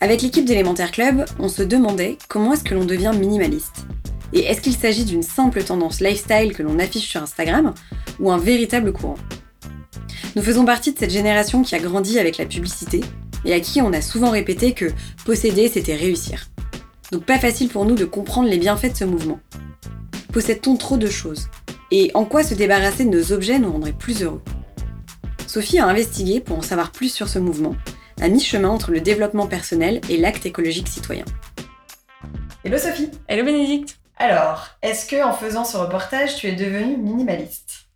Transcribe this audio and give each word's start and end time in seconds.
Avec 0.00 0.20
l'équipe 0.20 0.44
d'Élémentaire 0.44 0.90
Club, 0.90 1.24
on 1.38 1.48
se 1.48 1.62
demandait 1.62 2.18
comment 2.28 2.52
est-ce 2.52 2.64
que 2.64 2.74
l'on 2.74 2.84
devient 2.84 3.12
minimaliste. 3.18 3.86
Et 4.34 4.40
est-ce 4.40 4.60
qu'il 4.60 4.76
s'agit 4.76 5.06
d'une 5.06 5.22
simple 5.22 5.64
tendance 5.64 6.00
lifestyle 6.00 6.52
que 6.54 6.62
l'on 6.62 6.78
affiche 6.78 7.08
sur 7.08 7.22
Instagram 7.22 7.72
ou 8.20 8.30
un 8.30 8.36
véritable 8.36 8.92
courant? 8.92 9.16
Nous 10.34 10.42
faisons 10.42 10.66
partie 10.66 10.92
de 10.92 10.98
cette 10.98 11.12
génération 11.12 11.62
qui 11.62 11.74
a 11.74 11.78
grandi 11.78 12.18
avec 12.18 12.36
la 12.36 12.44
publicité 12.44 13.00
et 13.46 13.54
à 13.54 13.60
qui 13.60 13.80
on 13.80 13.94
a 13.94 14.02
souvent 14.02 14.30
répété 14.30 14.72
que 14.72 14.92
posséder 15.24 15.68
c'était 15.68 15.94
réussir. 15.94 16.50
Donc 17.10 17.24
pas 17.24 17.38
facile 17.38 17.68
pour 17.68 17.86
nous 17.86 17.94
de 17.94 18.04
comprendre 18.04 18.50
les 18.50 18.58
bienfaits 18.58 18.92
de 18.92 18.96
ce 18.98 19.04
mouvement. 19.04 19.40
Possède-t-on 20.30 20.76
trop 20.76 20.98
de 20.98 21.08
choses? 21.08 21.48
Et 21.90 22.10
en 22.12 22.26
quoi 22.26 22.42
se 22.42 22.52
débarrasser 22.52 23.06
de 23.06 23.16
nos 23.16 23.32
objets 23.32 23.58
nous 23.58 23.72
rendrait 23.72 23.92
plus 23.92 24.22
heureux? 24.22 24.42
Sophie 25.46 25.78
a 25.78 25.86
investigué 25.86 26.40
pour 26.40 26.58
en 26.58 26.62
savoir 26.62 26.92
plus 26.92 27.10
sur 27.10 27.28
ce 27.28 27.38
mouvement, 27.38 27.76
à 28.20 28.28
mi-chemin 28.28 28.68
entre 28.68 28.90
le 28.90 29.00
développement 29.00 29.46
personnel 29.46 30.00
et 30.08 30.16
l'acte 30.16 30.46
écologique 30.46 30.88
citoyen. 30.88 31.24
Hello 32.64 32.78
Sophie 32.78 33.10
Hello 33.28 33.44
Bénédicte 33.44 33.98
Alors, 34.16 34.68
est-ce 34.82 35.06
que 35.06 35.22
en 35.22 35.32
faisant 35.32 35.64
ce 35.64 35.76
reportage, 35.76 36.36
tu 36.36 36.48
es 36.48 36.52
devenue 36.52 36.96
minimaliste? 36.96 37.86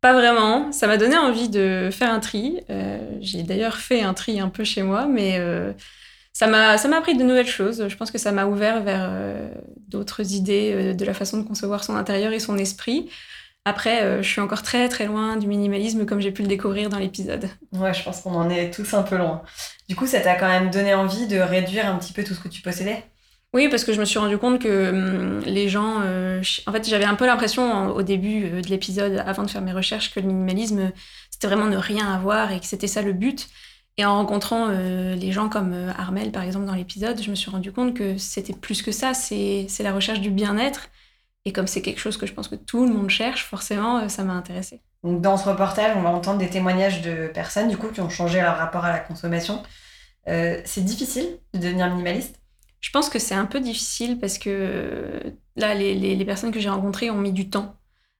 Pas 0.00 0.12
vraiment, 0.12 0.70
ça 0.72 0.86
m'a 0.86 0.96
donné 0.96 1.16
envie 1.16 1.48
de 1.48 1.90
faire 1.92 2.12
un 2.12 2.20
tri. 2.20 2.60
Euh, 2.70 2.98
J'ai 3.20 3.42
d'ailleurs 3.42 3.76
fait 3.76 4.02
un 4.02 4.14
tri 4.14 4.40
un 4.40 4.48
peu 4.48 4.64
chez 4.64 4.82
moi, 4.82 5.06
mais 5.06 5.38
euh, 5.38 5.72
ça 6.32 6.46
m'a 6.46 6.78
ça 6.78 6.86
m'a 6.88 6.98
appris 6.98 7.16
de 7.16 7.24
nouvelles 7.24 7.48
choses. 7.48 7.88
Je 7.88 7.96
pense 7.96 8.12
que 8.12 8.18
ça 8.18 8.30
m'a 8.30 8.46
ouvert 8.46 8.82
vers 8.82 9.08
euh, 9.10 9.48
d'autres 9.88 10.34
idées 10.34 10.72
euh, 10.72 10.94
de 10.94 11.04
la 11.04 11.14
façon 11.14 11.38
de 11.38 11.42
concevoir 11.42 11.82
son 11.82 11.96
intérieur 11.96 12.32
et 12.32 12.38
son 12.38 12.56
esprit. 12.58 13.10
Après, 13.68 14.02
euh, 14.02 14.22
je 14.22 14.28
suis 14.28 14.40
encore 14.40 14.62
très 14.62 14.88
très 14.88 15.06
loin 15.06 15.36
du 15.36 15.46
minimalisme 15.46 16.06
comme 16.06 16.20
j'ai 16.20 16.32
pu 16.32 16.42
le 16.42 16.48
découvrir 16.48 16.88
dans 16.90 16.98
l'épisode. 16.98 17.48
Ouais, 17.72 17.92
je 17.94 18.02
pense 18.02 18.22
qu'on 18.22 18.34
en 18.34 18.48
est 18.50 18.70
tous 18.72 18.94
un 18.94 19.02
peu 19.02 19.16
loin. 19.16 19.42
Du 19.88 19.96
coup, 19.96 20.06
ça 20.06 20.20
t'a 20.20 20.34
quand 20.36 20.48
même 20.48 20.70
donné 20.70 20.94
envie 20.94 21.26
de 21.26 21.38
réduire 21.38 21.86
un 21.86 21.98
petit 21.98 22.12
peu 22.12 22.24
tout 22.24 22.34
ce 22.34 22.40
que 22.40 22.48
tu 22.48 22.62
possédais? 22.62 23.04
Oui, 23.54 23.68
parce 23.70 23.84
que 23.84 23.92
je 23.94 24.00
me 24.00 24.04
suis 24.04 24.18
rendu 24.18 24.36
compte 24.36 24.60
que 24.60 24.90
hum, 24.90 25.40
les 25.46 25.68
gens. 25.68 26.00
euh, 26.02 26.42
en 26.66 26.72
fait, 26.72 26.86
j'avais 26.88 27.04
un 27.06 27.14
peu 27.14 27.26
l'impression 27.26 27.62
en- 27.72 27.88
au 27.90 28.02
début 28.02 28.44
euh, 28.46 28.60
de 28.62 28.68
l'épisode, 28.68 29.22
avant 29.26 29.42
de 29.42 29.50
faire 29.50 29.62
mes 29.62 29.72
recherches, 29.72 30.12
que 30.14 30.20
le 30.20 30.26
minimalisme, 30.26 30.92
c'était 31.30 31.46
vraiment 31.46 31.66
ne 31.66 31.76
rien 31.78 32.12
avoir 32.12 32.52
et 32.52 32.60
que 32.60 32.66
c'était 32.66 32.86
ça 32.86 33.00
le 33.02 33.12
but. 33.14 33.48
Et 33.96 34.04
en 34.04 34.14
rencontrant 34.16 34.68
les 34.68 35.32
gens 35.32 35.48
comme 35.48 35.74
Armel, 35.98 36.30
par 36.30 36.44
exemple, 36.44 36.66
dans 36.66 36.74
l'épisode, 36.74 37.20
je 37.20 37.30
me 37.30 37.34
suis 37.34 37.50
rendu 37.50 37.72
compte 37.72 37.94
que 37.94 38.16
c'était 38.16 38.52
plus 38.54 38.80
que 38.80 38.92
ça. 38.92 39.12
C'est 39.12 39.66
c'est 39.68 39.82
la 39.82 39.92
recherche 39.92 40.20
du 40.20 40.30
bien-être. 40.30 40.88
Et 41.48 41.52
comme 41.52 41.66
c'est 41.66 41.80
quelque 41.80 41.98
chose 41.98 42.18
que 42.18 42.26
je 42.26 42.34
pense 42.34 42.46
que 42.48 42.56
tout 42.56 42.84
le 42.86 42.92
monde 42.92 43.08
cherche, 43.08 43.44
forcément, 43.46 44.00
euh, 44.00 44.08
ça 44.08 44.22
m'a 44.22 44.34
intéressée. 44.34 44.82
Donc, 45.02 45.22
dans 45.22 45.38
ce 45.38 45.48
reportage, 45.48 45.96
on 45.96 46.02
va 46.02 46.10
entendre 46.10 46.38
des 46.38 46.50
témoignages 46.50 47.00
de 47.00 47.28
personnes 47.28 47.68
du 47.68 47.78
coup 47.78 47.88
qui 47.88 48.02
ont 48.02 48.10
changé 48.10 48.38
leur 48.42 48.58
rapport 48.58 48.84
à 48.84 48.92
la 48.92 48.98
consommation. 48.98 49.62
Euh, 50.28 50.60
c'est 50.66 50.84
difficile 50.84 51.38
de 51.54 51.58
devenir 51.60 51.88
minimaliste? 51.88 52.38
Je 52.80 52.90
pense 52.90 53.08
que 53.08 53.18
c'est 53.18 53.34
un 53.34 53.46
peu 53.46 53.60
difficile 53.60 54.18
parce 54.18 54.36
que 54.36 54.50
euh, 54.50 55.20
là, 55.56 55.74
les, 55.74 55.94
les- 55.94 56.16
les 56.16 56.24
personnes 56.26 56.52
que 56.52 56.60
j'ai 56.60 56.68
rencontrées 56.68 57.10
ont 57.10 57.16
mis 57.18 57.32
du 57.32 57.48
temps 57.48 57.76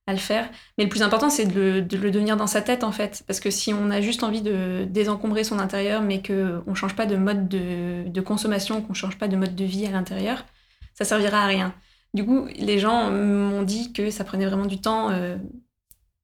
à 0.07 0.13
le 0.13 0.19
faire. 0.19 0.49
Mais 0.79 0.85
le 0.85 0.91
plus 0.91 1.03
important, 1.03 1.29
c'est 1.29 1.45
de 1.45 1.53
le, 1.61 1.83
de 1.83 1.97
le 1.99 2.11
devenir 2.11 2.37
dans 2.39 2.47
sa 2.47 2.63
tête, 2.63 2.83
en 2.83 2.93
fait. 2.93 3.23
Parce 3.27 3.41
que 3.41 3.51
si 3.51 3.75
on 3.75 3.91
a 3.91 4.01
juste 4.01 4.23
envie 4.23 4.41
de 4.41 4.87
désencombrer 4.89 5.45
son 5.45 5.59
intérieur, 5.59 6.01
mais 6.01 6.23
qu'on 6.23 6.63
ne 6.67 6.75
change 6.75 6.97
pas 6.97 7.05
de 7.05 7.17
mode 7.17 7.49
de, 7.49 8.09
de 8.09 8.21
consommation, 8.23 8.81
qu'on 8.81 8.95
ne 8.95 8.95
change 8.95 9.19
pas 9.19 9.29
de 9.29 9.37
mode 9.37 9.55
de 9.55 9.65
vie 9.67 9.85
à 9.87 9.91
l'intérieur, 9.91 10.47
ça 10.95 11.05
servira 11.05 11.43
à 11.43 11.47
rien. 11.47 11.75
Du 12.15 12.25
coup, 12.25 12.47
les 12.57 12.79
gens 12.79 13.11
m'ont 13.11 13.63
dit 13.63 13.93
que 13.93 14.11
ça 14.11 14.25
prenait 14.25 14.47
vraiment 14.47 14.67
du 14.67 14.81
temps 14.81 15.11
euh, 15.11 15.37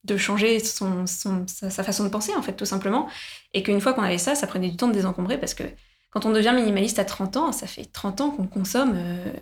de 0.04 0.16
changer 0.16 0.60
son, 0.60 1.06
son- 1.06 1.46
sa, 1.48 1.70
sa 1.70 1.82
façon 1.84 2.04
de 2.04 2.08
penser, 2.10 2.34
en 2.36 2.42
fait, 2.42 2.54
tout 2.54 2.66
simplement. 2.66 3.08
Et 3.54 3.62
qu'une 3.62 3.80
fois 3.80 3.94
qu'on 3.94 4.02
avait 4.02 4.18
ça, 4.18 4.34
ça 4.34 4.46
prenait 4.46 4.70
du 4.70 4.76
temps 4.76 4.88
de 4.88 4.92
désencombrer 4.92 5.38
parce 5.38 5.54
que 5.54 5.64
quand 6.10 6.26
on 6.26 6.32
devient 6.32 6.52
minimaliste 6.54 6.98
à 6.98 7.04
30 7.04 7.36
ans, 7.36 7.52
ça 7.52 7.66
fait 7.66 7.84
30 7.86 8.20
ans 8.20 8.30
qu'on 8.30 8.46
consomme 8.46 8.92
euh, 8.96 9.32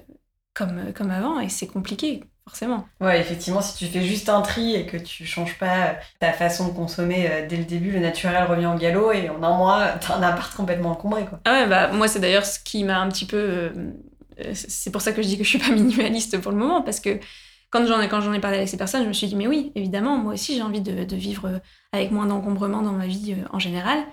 comme, 0.54 0.92
comme 0.94 1.10
avant 1.10 1.40
et 1.40 1.48
c'est 1.48 1.66
compliqué, 1.66 2.24
forcément. 2.46 2.86
Ouais, 3.00 3.20
effectivement, 3.20 3.60
si 3.62 3.76
tu 3.76 3.86
fais 3.92 4.02
juste 4.02 4.28
un 4.28 4.42
tri 4.42 4.74
et 4.76 4.86
que 4.86 4.96
tu 4.96 5.26
changes 5.26 5.58
pas 5.58 5.88
euh, 5.88 5.94
ta 6.20 6.32
façon 6.32 6.68
de 6.68 6.72
consommer 6.72 7.28
euh, 7.30 7.46
dès 7.48 7.56
le 7.56 7.64
début, 7.64 7.90
le 7.90 7.98
naturel 7.98 8.44
revient 8.44 8.66
au 8.66 8.76
galop 8.78 9.12
et 9.12 9.28
en 9.28 9.42
un 9.42 9.56
mois, 9.56 9.88
t'as 10.00 10.16
un 10.16 10.22
appart 10.22 10.54
complètement 10.54 10.92
encombré, 10.92 11.26
quoi. 11.26 11.40
Ah 11.44 11.52
ouais, 11.62 11.66
bah 11.68 11.88
moi 11.92 12.06
c'est 12.08 12.20
d'ailleurs 12.20 12.46
ce 12.46 12.58
qui 12.60 12.84
m'a 12.84 13.00
un 13.00 13.08
petit 13.08 13.26
peu... 13.26 13.72
euh, 14.46 14.52
c'est 14.54 14.90
pour 14.90 15.02
ça 15.02 15.12
que 15.12 15.22
je 15.22 15.28
dis 15.28 15.38
que 15.38 15.44
je 15.44 15.48
suis 15.48 15.58
pas 15.58 15.70
minimaliste 15.74 16.38
pour 16.40 16.52
le 16.52 16.58
moment 16.58 16.82
parce 16.82 17.00
que 17.00 17.18
quand 17.70 17.86
j'en 17.86 18.00
ai, 18.00 18.06
ai 18.36 18.40
parlé 18.40 18.58
avec 18.58 18.68
ces 18.68 18.76
personnes, 18.76 19.02
je 19.02 19.08
me 19.08 19.12
suis 19.12 19.26
dit 19.26 19.36
mais 19.36 19.46
oui, 19.46 19.72
évidemment, 19.74 20.18
moi 20.18 20.34
aussi 20.34 20.54
j'ai 20.54 20.62
envie 20.62 20.80
de, 20.82 21.16
vivre 21.16 21.46
euh, 21.48 21.58
avec 21.92 22.10
moins 22.10 22.26
d'encombrement 22.26 22.82
dans 22.82 22.92
ma 22.92 23.06
vie 23.06 23.32
euh, 23.32 23.46
en 23.50 23.58
général. 23.58 24.04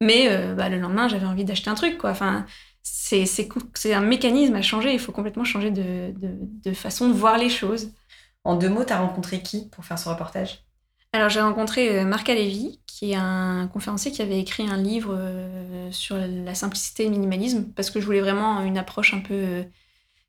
Mais 0.00 0.28
bah, 0.54 0.68
le 0.68 0.78
lendemain, 0.80 1.08
j'avais 1.08 1.24
envie 1.24 1.44
d'acheter 1.44 1.70
un 1.70 1.74
truc, 1.74 1.98
quoi. 1.98 2.10
Enfin, 2.10 2.44
c'est 2.82 3.94
un 3.94 4.00
mécanisme 4.00 4.54
à 4.54 4.60
changer. 4.60 4.92
Il 4.92 4.98
faut 4.98 5.12
complètement 5.12 5.44
changer 5.44 5.70
de, 5.70 6.12
de, 6.18 6.36
de 6.40 6.74
façon 6.74 7.08
de 7.08 7.14
voir 7.14 7.38
les 7.38 7.48
choses. 7.48 7.92
En 8.42 8.56
deux 8.56 8.68
mots, 8.68 8.84
t'as 8.84 8.98
rencontré 8.98 9.40
qui 9.40 9.70
pour 9.70 9.84
faire 9.84 9.98
ce 9.98 10.08
reportage? 10.08 10.64
Alors 11.14 11.28
j'ai 11.28 11.40
rencontré 11.40 12.00
euh, 12.00 12.04
Marc 12.04 12.28
Alevi, 12.28 12.80
qui 12.88 13.12
est 13.12 13.16
un 13.16 13.68
conférencier 13.72 14.10
qui 14.10 14.20
avait 14.20 14.40
écrit 14.40 14.68
un 14.68 14.76
livre 14.76 15.14
euh, 15.16 15.88
sur 15.92 16.16
la 16.16 16.56
simplicité 16.56 17.04
et 17.04 17.06
le 17.06 17.12
minimalisme, 17.12 17.66
parce 17.76 17.88
que 17.90 18.00
je 18.00 18.04
voulais 18.04 18.20
vraiment 18.20 18.60
une 18.62 18.76
approche 18.76 19.14
un 19.14 19.20
peu, 19.20 19.32
euh, 19.32 19.62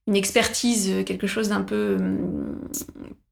une 0.05 0.15
expertise, 0.15 1.03
quelque 1.03 1.25
chose 1.25 1.49
d'un 1.49 1.63
peu, 1.63 1.97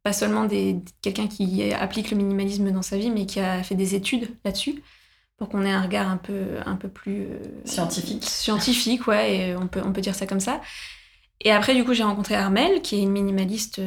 pas 0.02 0.14
seulement 0.14 0.46
des, 0.46 0.78
quelqu'un 1.04 1.28
qui 1.28 1.72
applique 1.72 2.10
le 2.10 2.18
minimalisme 2.18 2.72
dans 2.72 2.82
sa 2.82 2.98
vie, 2.98 3.12
mais 3.12 3.28
qui 3.28 3.40
a 3.40 3.62
fait 3.62 3.76
des 3.76 3.94
études 3.94 4.36
là-dessus, 4.44 4.82
pour 5.38 5.48
qu'on 5.48 5.64
ait 5.64 5.72
un 5.72 5.84
regard 5.84 6.10
un 6.10 6.18
peu, 6.18 6.58
un 6.66 6.76
peu 6.76 6.90
plus 6.90 7.28
Scientifique. 7.66 8.24
scientifique, 8.24 9.06
ouais, 9.06 9.36
et 9.36 9.56
on 9.56 9.68
peut, 9.68 9.82
on 9.86 9.94
peut 9.94 10.02
dire 10.02 10.16
ça 10.16 10.26
comme 10.26 10.40
ça. 10.40 10.60
Et 11.40 11.52
après, 11.52 11.76
du 11.76 11.84
coup, 11.84 11.94
j'ai 11.94 12.02
rencontré 12.02 12.34
Armel, 12.34 12.82
qui 12.82 12.96
est 12.96 13.04
une 13.04 13.12
minimaliste 13.12 13.80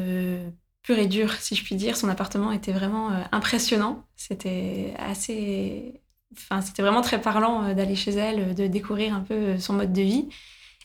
pure 0.87 0.99
et 0.99 1.09
dure, 1.09 1.33
si 1.33 1.57
je 1.57 1.65
puis 1.65 1.75
dire. 1.75 1.97
Son 1.97 2.09
appartement 2.09 2.53
était 2.53 2.73
vraiment 2.73 3.11
euh, 3.11 3.21
impressionnant. 3.33 4.05
C'était 4.15 4.95
assez. 4.99 6.01
Enfin, 6.33 6.61
c'était 6.61 6.83
vraiment 6.83 7.03
très 7.03 7.21
parlant 7.21 7.65
euh, 7.65 7.75
d'aller 7.75 7.97
chez 7.97 8.13
elle, 8.13 8.41
euh, 8.41 8.55
de 8.55 8.69
découvrir 8.69 9.15
un 9.15 9.21
peu 9.21 9.35
euh, 9.35 9.59
son 9.59 9.73
mode 9.73 9.93
de 9.93 10.03
vie. 10.03 10.29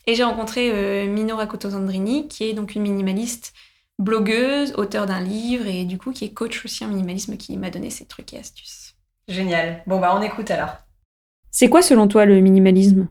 Et 0.08 0.16
j'ai 0.16 0.24
rencontré 0.24 0.70
euh, 0.72 1.06
Mino 1.06 1.36
Rakoto 1.36 1.70
Zandrini, 1.70 2.26
qui 2.26 2.44
est 2.44 2.52
donc 2.52 2.74
une 2.74 2.82
minimaliste 2.82 3.52
blogueuse, 4.00 4.74
auteur 4.76 5.06
d'un 5.06 5.20
livre, 5.20 5.66
et 5.66 5.84
du 5.84 5.98
coup, 5.98 6.10
qui 6.10 6.24
est 6.24 6.32
coach 6.32 6.64
aussi 6.64 6.84
en 6.84 6.88
minimalisme, 6.88 7.36
qui 7.36 7.56
m'a 7.56 7.70
donné 7.70 7.90
ses 7.90 8.06
trucs 8.06 8.32
et 8.34 8.38
astuces. 8.38 8.94
Génial. 9.28 9.84
Bon, 9.86 10.00
bah, 10.00 10.16
on 10.18 10.22
écoute 10.22 10.50
alors. 10.50 10.74
C'est 11.52 11.68
quoi, 11.68 11.82
selon 11.82 12.08
toi, 12.08 12.24
le 12.24 12.40
minimalisme? 12.40 13.06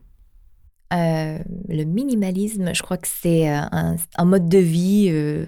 Euh, 0.91 1.37
le 1.69 1.83
minimalisme, 1.85 2.75
je 2.75 2.81
crois 2.81 2.97
que 2.97 3.07
c'est 3.07 3.47
un, 3.47 3.95
un 4.17 4.25
mode 4.25 4.49
de 4.49 4.57
vie 4.57 5.07
euh, 5.09 5.45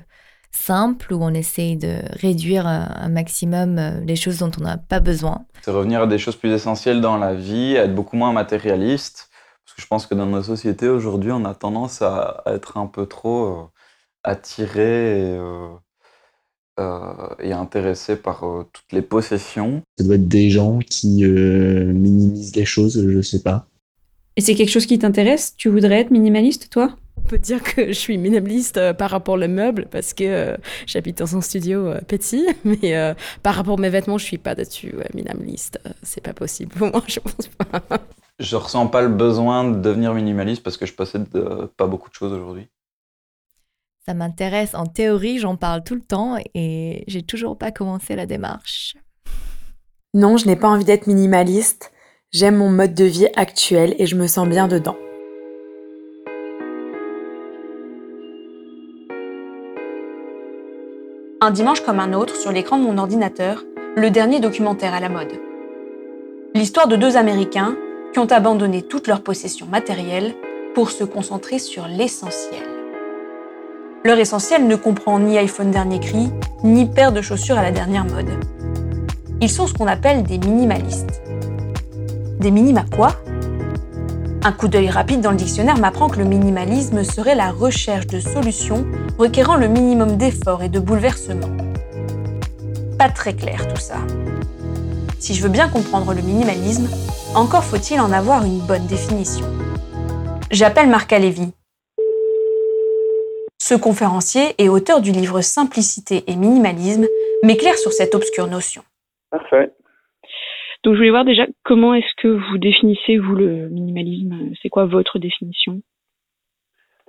simple 0.55 1.13
où 1.13 1.19
on 1.21 1.33
essaye 1.33 1.77
de 1.77 1.97
réduire 2.19 2.67
un, 2.67 3.09
maximum 3.09 3.77
euh, 3.77 3.99
les 4.01 4.15
choses 4.15 4.39
dont 4.39 4.51
on 4.59 4.63
n'a 4.63 4.77
pas 4.77 4.99
besoin. 4.99 5.45
C'est 5.61 5.71
revenir 5.71 6.01
à 6.01 6.07
des 6.07 6.17
choses 6.17 6.35
plus 6.35 6.51
essentielles 6.51 7.01
dans 7.01 7.17
la 7.17 7.33
vie, 7.33 7.77
à 7.77 7.85
être 7.85 7.95
beaucoup 7.95 8.15
moins 8.15 8.33
matérialiste. 8.33 9.29
Parce 9.65 9.75
que 9.75 9.81
je 9.81 9.87
pense 9.87 10.05
que 10.07 10.15
dans 10.15 10.25
nos 10.25 10.43
sociétés 10.43 10.89
aujourd'hui, 10.89 11.31
on 11.31 11.45
a 11.45 11.55
tendance 11.55 12.01
à, 12.01 12.43
être 12.45 12.77
un 12.77 12.87
peu 12.87 13.05
trop 13.05 13.45
euh, 13.45 13.63
attiré 14.23 15.21
et, 15.21 15.37
euh, 15.37 15.73
euh, 16.79 17.35
et 17.39 17.53
intéressé 17.53 18.15
par 18.15 18.43
euh, 18.45 18.63
toutes 18.73 18.91
les 18.93 19.03
possessions. 19.03 19.83
Ça 19.99 20.05
doit 20.05 20.15
être 20.15 20.27
des 20.27 20.49
gens 20.49 20.79
qui 20.79 21.23
euh, 21.23 21.93
minimisent 21.93 22.55
les 22.55 22.65
choses, 22.65 22.99
je 23.07 23.21
sais 23.21 23.43
pas. 23.43 23.67
Et 24.37 24.41
c'est 24.41 24.55
quelque 24.55 24.71
chose 24.71 24.87
qui 24.87 24.97
t'intéresse? 24.97 25.53
Tu 25.55 25.69
voudrais 25.69 25.99
être 25.99 26.09
minimaliste, 26.09 26.71
toi? 26.71 26.95
Peut 27.23 27.37
dire 27.37 27.63
que 27.63 27.87
je 27.87 27.93
suis 27.93 28.17
minimaliste 28.17 28.77
euh, 28.77 28.93
par 28.93 29.09
rapport 29.09 29.35
aux 29.35 29.47
meubles 29.47 29.87
parce 29.89 30.13
que 30.13 30.23
euh, 30.23 30.57
j'habite 30.85 31.17
dans 31.17 31.35
un 31.35 31.41
studio 31.41 31.87
euh, 31.87 32.01
petit, 32.01 32.45
mais 32.63 33.15
par 33.41 33.55
rapport 33.55 33.77
à 33.77 33.81
mes 33.81 33.89
vêtements, 33.89 34.17
je 34.17 34.25
suis 34.25 34.37
pas 34.37 34.55
dessus 34.55 34.93
minimaliste. 35.13 35.79
c'est 36.01 36.21
pas 36.21 36.33
possible 36.33 36.73
pour 36.73 36.87
moi, 36.91 37.03
je 37.07 37.19
pense 37.19 37.47
pas. 37.47 37.81
Je 38.39 38.55
ressens 38.55 38.87
pas 38.87 39.01
le 39.01 39.09
besoin 39.09 39.69
de 39.69 39.79
devenir 39.79 40.13
minimaliste 40.13 40.63
parce 40.63 40.77
que 40.77 40.85
je 40.85 40.93
possède 40.93 41.27
pas 41.77 41.87
beaucoup 41.87 42.09
de 42.09 42.15
choses 42.15 42.33
aujourd'hui. 42.33 42.67
Ça 44.05 44.13
m'intéresse. 44.13 44.75
En 44.75 44.85
théorie, 44.85 45.39
j'en 45.39 45.55
parle 45.55 45.83
tout 45.83 45.95
le 45.95 46.01
temps 46.01 46.37
et 46.53 47.03
j'ai 47.07 47.23
toujours 47.23 47.57
pas 47.57 47.71
commencé 47.71 48.15
la 48.15 48.25
démarche. 48.25 48.95
Non, 50.13 50.37
je 50.37 50.45
n'ai 50.45 50.55
pas 50.55 50.67
envie 50.67 50.83
d'être 50.83 51.07
minimaliste. 51.07 51.91
J'aime 52.31 52.57
mon 52.57 52.69
mode 52.69 52.95
de 52.95 53.05
vie 53.05 53.27
actuel 53.35 53.95
et 53.99 54.07
je 54.07 54.15
me 54.15 54.27
sens 54.27 54.47
bien 54.47 54.67
dedans. 54.67 54.97
Un 61.45 61.51
dimanche 61.51 61.81
comme 61.81 61.99
un 61.99 62.13
autre, 62.13 62.37
sur 62.37 62.53
l'écran 62.53 62.77
de 62.77 62.83
mon 62.83 62.97
ordinateur, 62.97 63.65
le 63.97 64.09
dernier 64.09 64.39
documentaire 64.39 64.93
à 64.93 65.01
la 65.01 65.09
mode. 65.09 65.41
L'histoire 66.55 66.87
de 66.87 66.95
deux 66.95 67.17
Américains 67.17 67.75
qui 68.13 68.19
ont 68.19 68.31
abandonné 68.31 68.81
toutes 68.81 69.07
leurs 69.09 69.19
possessions 69.19 69.65
matérielles 69.65 70.35
pour 70.73 70.89
se 70.89 71.03
concentrer 71.03 71.59
sur 71.59 71.85
l'essentiel. 71.89 72.63
Leur 74.05 74.19
essentiel 74.19 74.67
ne 74.67 74.77
comprend 74.77 75.19
ni 75.19 75.37
iPhone 75.37 75.69
dernier 75.69 75.99
cri, 75.99 76.29
ni 76.63 76.85
paire 76.85 77.11
de 77.11 77.21
chaussures 77.21 77.57
à 77.57 77.63
la 77.63 77.71
dernière 77.71 78.05
mode. 78.05 78.39
Ils 79.41 79.49
sont 79.49 79.67
ce 79.67 79.73
qu'on 79.73 79.87
appelle 79.87 80.23
des 80.23 80.37
minimalistes. 80.37 81.21
Des 82.39 82.51
minimes 82.51 82.85
quoi? 82.95 83.17
Un 84.45 84.51
coup 84.51 84.67
d'œil 84.67 84.89
rapide 84.89 85.21
dans 85.21 85.31
le 85.31 85.37
dictionnaire 85.37 85.77
m'apprend 85.77 86.09
que 86.09 86.17
le 86.17 86.25
minimalisme 86.25 87.05
serait 87.05 87.33
la 87.35 87.49
recherche 87.49 88.07
de 88.07 88.19
solutions 88.19 88.85
requérant 89.17 89.55
le 89.55 89.69
minimum 89.69 90.17
d'efforts 90.17 90.63
et 90.63 90.69
de 90.69 90.81
bouleversements. 90.81 91.55
Pas 92.99 93.07
très 93.07 93.33
clair 93.33 93.65
tout 93.69 93.79
ça. 93.79 93.99
Si 95.17 95.33
je 95.33 95.43
veux 95.43 95.49
bien 95.49 95.69
comprendre 95.69 96.13
le 96.13 96.21
minimalisme, 96.21 96.89
encore 97.35 97.63
faut-il 97.63 98.01
en 98.01 98.11
avoir 98.11 98.43
une 98.43 98.59
bonne 98.59 98.85
définition. 98.85 99.45
J'appelle 100.51 100.89
Marc 100.89 101.13
Alévi. 101.13 101.53
Ce 103.61 103.75
conférencier 103.75 104.55
et 104.57 104.67
auteur 104.67 104.99
du 104.99 105.13
livre 105.13 105.39
Simplicité 105.39 106.25
et 106.27 106.35
minimalisme 106.35 107.05
m'éclaire 107.43 107.77
sur 107.77 107.93
cette 107.93 108.13
obscure 108.13 108.47
notion. 108.47 108.83
Parfait. 109.31 109.71
Donc 110.83 110.95
je 110.95 110.97
voulais 110.97 111.11
voir 111.11 111.23
déjà 111.23 111.47
comment 111.63 111.93
est-ce 111.93 112.13
que 112.21 112.27
vous 112.27 112.57
définissez 112.57 113.17
vous 113.17 113.35
le 113.35 113.69
minimalisme. 113.69 114.51
C'est 114.61 114.69
quoi 114.69 114.85
votre 114.85 115.17
définition? 115.17 115.81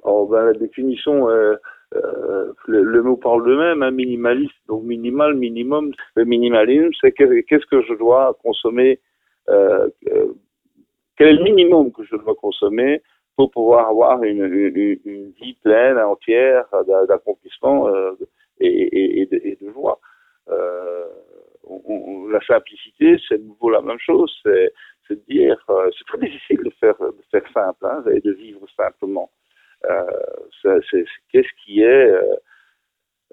Oh, 0.04 0.28
ben, 0.30 0.44
La 0.44 0.52
définition, 0.52 1.28
euh, 1.28 1.56
euh, 1.94 2.52
le, 2.68 3.02
mot 3.02 3.16
parle 3.16 3.44
de 3.44 3.56
même, 3.56 3.82
hein, 3.82 3.90
minimaliste, 3.90 4.54
donc 4.68 4.84
minimal, 4.84 5.34
minimum. 5.34 5.92
Le 6.14 6.24
minimalisme, 6.24 6.90
c'est 7.00 7.12
qu'est-ce 7.12 7.66
que 7.66 7.82
je 7.82 7.94
dois 7.94 8.38
consommer, 8.42 9.00
euh, 9.48 9.88
quel 11.16 11.28
est 11.28 11.32
le 11.32 11.42
minimum 11.42 11.90
que 11.90 12.04
je 12.04 12.16
dois 12.16 12.34
consommer 12.36 13.02
pour 13.36 13.50
pouvoir 13.50 13.88
avoir 13.88 14.22
une, 14.22 14.46
vie 14.68 15.54
pleine, 15.64 15.98
entière 15.98 16.66
d'accomplissement 17.08 17.88
et, 18.60 19.22
et, 19.22 19.26
de, 19.26 19.36
et, 19.42 19.58
de, 19.60 19.70
joie 19.72 19.98
la 22.30 22.40
simplicité, 22.46 23.16
c'est 23.28 23.38
nouveau 23.38 23.70
la 23.70 23.80
même 23.80 23.98
chose. 23.98 24.32
C'est, 24.42 24.72
de 25.10 25.20
dire, 25.28 25.62
euh, 25.68 25.90
c'est 25.98 26.04
très 26.06 26.18
difficile 26.18 26.60
de 26.64 26.70
faire, 26.80 26.94
de 26.98 27.40
simple 27.52 27.84
hein, 27.84 28.02
et 28.10 28.20
de 28.20 28.32
vivre 28.32 28.66
simplement. 28.74 29.30
Euh, 29.90 30.80
qu'est-ce 31.30 31.64
qui 31.64 31.82
est 31.82 32.10
euh, 32.10 32.36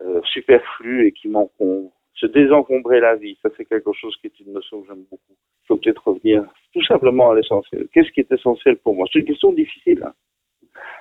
euh, 0.01 0.21
superflu 0.33 1.07
et 1.07 1.11
qui 1.13 1.29
m'encombre? 1.29 1.91
Se 2.15 2.25
désencombrer 2.25 2.99
la 2.99 3.15
vie, 3.15 3.37
ça 3.41 3.49
c'est 3.55 3.65
quelque 3.65 3.93
chose 3.93 4.15
qui 4.17 4.27
est 4.27 4.39
une 4.41 4.53
notion 4.53 4.81
que 4.81 4.87
j'aime 4.87 5.05
beaucoup. 5.09 5.33
Il 5.63 5.67
faut 5.67 5.77
peut-être 5.77 6.05
revenir 6.05 6.43
tout 6.73 6.83
simplement 6.83 7.31
à 7.31 7.35
l'essentiel. 7.35 7.87
Qu'est-ce 7.93 8.11
qui 8.11 8.19
est 8.19 8.31
essentiel 8.31 8.75
pour 8.77 8.95
moi? 8.95 9.07
C'est 9.11 9.19
une 9.19 9.25
question 9.25 9.53
difficile. 9.53 10.03
Hein, 10.05 10.13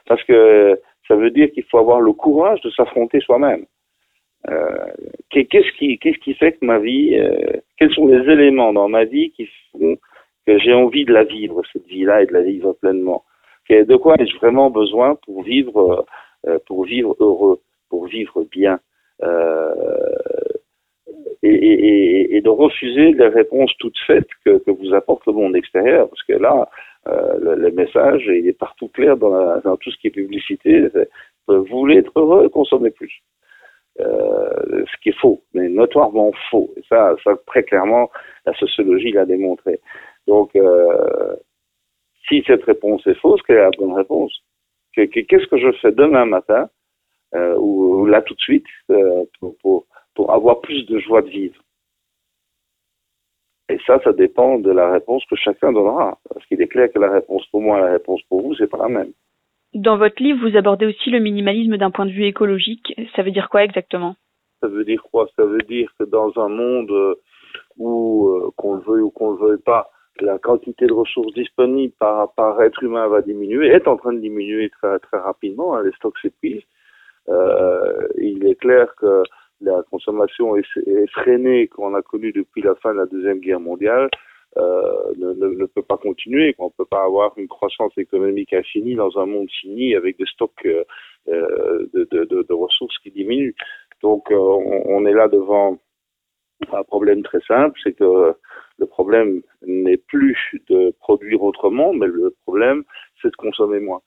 parce 0.07 0.23
que 0.25 0.81
ça 1.09 1.17
veut 1.17 1.31
dire 1.31 1.51
qu'il 1.51 1.65
faut 1.65 1.79
avoir 1.79 2.01
le 2.01 2.13
courage 2.13 2.61
de 2.63 2.71
s'affronter 2.71 3.21
soi-même. 3.21 3.67
Euh, 4.49 4.87
qu'est-ce 5.31 5.71
qui, 5.77 5.99
qu'est-ce 5.99 6.19
qui 6.19 6.35
fait 6.35 6.53
que 6.53 6.65
ma 6.65 6.79
vie, 6.79 7.15
euh, 7.15 7.61
quels 7.79 7.93
sont 7.93 8.07
les 8.07 8.31
éléments 8.31 8.73
dans 8.73 8.89
ma 8.89 9.05
vie 9.05 9.31
qui 9.33 9.49
font 9.73 9.99
que 10.47 10.59
j'ai 10.59 10.73
envie 10.73 11.05
de 11.05 11.13
la 11.13 11.25
vivre, 11.25 11.63
cette 11.73 11.87
vie-là, 11.87 12.23
et 12.23 12.27
de 12.27 12.33
la 12.33 12.43
vivre 12.43 12.73
pleinement? 12.73 13.25
De 13.69 13.97
quoi 13.97 14.17
ai-je 14.19 14.37
vraiment 14.39 14.69
besoin 14.71 15.15
pour 15.15 15.43
vivre, 15.43 16.05
euh, 16.47 16.59
pour 16.67 16.85
vivre 16.85 17.15
heureux, 17.21 17.61
pour 17.89 18.07
vivre 18.07 18.45
bien? 18.51 18.81
Et, 21.43 21.55
et, 21.55 22.37
et, 22.37 22.41
de 22.41 22.49
refuser 22.49 23.13
les 23.13 23.29
réponses 23.29 23.73
toutes 23.79 23.99
faites 24.07 24.29
que, 24.45 24.59
que 24.59 24.71
vous 24.71 24.95
apporte 24.95 25.27
le 25.27 25.33
monde 25.35 25.57
extérieur, 25.57 26.09
parce 26.09 26.23
que 26.23 26.33
là, 26.35 26.69
le, 27.07 27.55
le, 27.55 27.71
message 27.71 28.25
il 28.27 28.49
est 28.49 28.59
partout 28.59 28.89
clair 28.89 29.17
dans, 29.17 29.59
dans 29.61 29.77
tout 29.77 29.91
ce 29.91 29.99
qui 29.99 30.09
est 30.09 30.11
publicité. 30.11 30.89
Vous 31.47 31.65
voulez 31.65 31.99
être 31.99 32.13
heureux, 32.19 32.49
consommez 32.49 32.91
plus. 32.91 33.23
Euh, 33.99 34.85
ce 34.87 35.01
qui 35.03 35.09
est 35.11 35.21
faux, 35.21 35.43
mais 35.53 35.69
notoirement 35.69 36.31
faux. 36.51 36.73
Et 36.77 36.83
ça, 36.89 37.17
ça 37.25 37.33
très 37.47 37.65
clairement, 37.65 38.09
la 38.47 38.55
sociologie 38.55 39.11
l'a 39.11 39.27
démontré. 39.27 39.81
Donc, 40.27 40.55
euh, 40.55 41.37
si 42.29 42.43
cette 42.47 42.63
réponse 42.65 43.07
est 43.07 43.19
fausse, 43.19 43.43
quelle 43.43 43.57
est 43.57 43.63
la 43.63 43.71
bonne 43.77 43.93
réponse? 43.93 44.33
Qu'est-ce 44.95 45.47
que 45.47 45.59
je 45.59 45.73
fais 45.83 45.93
demain 45.93 46.25
matin 46.25 46.71
euh, 47.35 47.57
ou, 47.59 48.07
là 48.07 48.23
tout 48.23 48.35
de 48.35 48.41
suite 48.41 48.67
pour, 49.61 49.87
avoir 50.29 50.61
plus 50.61 50.87
de 50.87 50.99
joie 51.01 51.23
de 51.23 51.29
vivre? 51.29 51.61
Et 53.69 53.79
ça, 53.87 54.01
ça 54.03 54.13
dépend 54.13 54.59
de 54.59 54.71
la 54.71 54.91
réponse 54.91 55.25
que 55.27 55.37
chacun 55.37 55.73
donnera. 55.73 56.19
Parce 56.33 56.47
qu'il 56.47 56.63
est 56.63 56.69
clair 56.69 56.91
que 56.93 56.99
la 56.99 57.11
réponse 57.11 57.45
pour 57.47 57.61
moi 57.61 57.79
et 57.79 57.83
la 57.83 57.93
réponse 57.93 58.23
pour 58.29 58.43
vous, 58.43 58.55
c'est 58.55 58.71
pas 58.71 58.79
la 58.79 58.89
même. 58.89 59.13
Dans 59.75 59.97
votre 59.97 60.21
livre, 60.23 60.49
vous 60.49 60.57
abordez 60.57 60.87
aussi 60.87 61.11
le 61.11 61.21
minimalisme 61.21 61.77
d'un 61.77 61.91
point 61.91 62.07
de 62.07 62.11
vue 62.11 62.27
écologique. 62.27 62.95
Ça 63.15 63.23
veut 63.23 63.31
dire 63.31 63.49
quoi 63.49 63.65
exactement? 63.65 64.17
Ça 64.61 64.69
veut 64.69 64.85
dire 64.85 65.03
quoi? 65.11 65.29
Ça 65.37 65.45
veut 65.45 65.63
dire 65.63 65.91
que 65.99 66.05
dans 66.05 66.33
un 66.37 66.49
monde 66.49 66.91
euh, 66.91 67.15
où, 67.79 68.29
euh, 68.29 68.51
qu'on 68.57 68.75
le 68.75 68.83
veuille 68.83 69.03
ou 69.03 69.11
qu'on 69.11 69.33
le 69.33 69.39
veuille 69.39 69.63
pas, 69.65 69.91
la 70.21 70.39
quantité 70.39 70.87
de 70.87 70.93
ressources 70.93 71.33
disponibles 71.35 71.95
par, 71.99 72.35
par 72.35 72.61
être 72.63 72.83
humain 72.83 73.07
va 73.09 73.23
diminuer, 73.23 73.69
est 73.69 73.89
en 73.89 73.97
train 73.97 74.13
de 74.13 74.19
diminuer 74.19 74.71
très, 74.71 74.99
très 74.99 75.19
rapidement, 75.19 75.77
hein, 75.77 75.83
les 75.85 75.93
stocks 75.93 76.19
s'épuisent. 76.21 76.65
Euh, 77.29 78.09
il 78.19 78.45
est 78.47 78.57
clair 78.57 78.93
que 78.97 79.23
la 79.61 79.83
consommation 79.91 80.57
effrénée 80.57 81.69
qu'on 81.69 81.95
a 81.95 82.03
connue 82.03 82.33
depuis 82.33 82.63
la 82.63 82.75
fin 82.77 82.93
de 82.93 82.99
la 82.99 83.07
Deuxième 83.07 83.39
Guerre 83.39 83.61
mondiale 83.61 84.09
euh, 84.57 85.13
ne, 85.17 85.67
peut 85.67 85.83
pas 85.83 85.97
continuer. 85.97 86.55
On 86.59 86.67
ne 86.67 86.71
peut 86.77 86.85
pas 86.85 87.05
avoir 87.05 87.33
une 87.39 87.47
croissance 87.47 87.97
économique 87.97 88.53
infinie 88.53 88.97
dans 88.97 89.19
un 89.19 89.27
monde 89.27 89.51
fini 89.61 89.95
avec 89.95 90.19
des 90.19 90.27
stocks 90.27 90.67
euh, 90.67 90.85
euh 91.29 91.87
de, 91.93 92.53
ressources 92.53 92.99
qui 92.99 93.11
diminuent. 93.11 93.55
Donc 94.03 94.29
on, 94.31 94.83
on, 94.87 95.07
est 95.07 95.13
là 95.13 95.29
devant 95.29 95.79
un 96.73 96.83
problème 96.83 97.23
très 97.23 97.41
simple, 97.41 97.79
c'est 97.83 97.93
que 97.93 98.35
le 98.79 98.87
problème 98.87 99.43
n'est 99.67 99.99
plus 99.99 100.37
de 100.69 100.93
produire 100.99 101.43
autrement, 101.43 101.93
mais 101.93 102.07
le 102.07 102.35
problème 102.43 102.83
c'est 103.23 103.31
de 103.31 103.37
consommer 103.37 103.79
moins. 103.79 104.01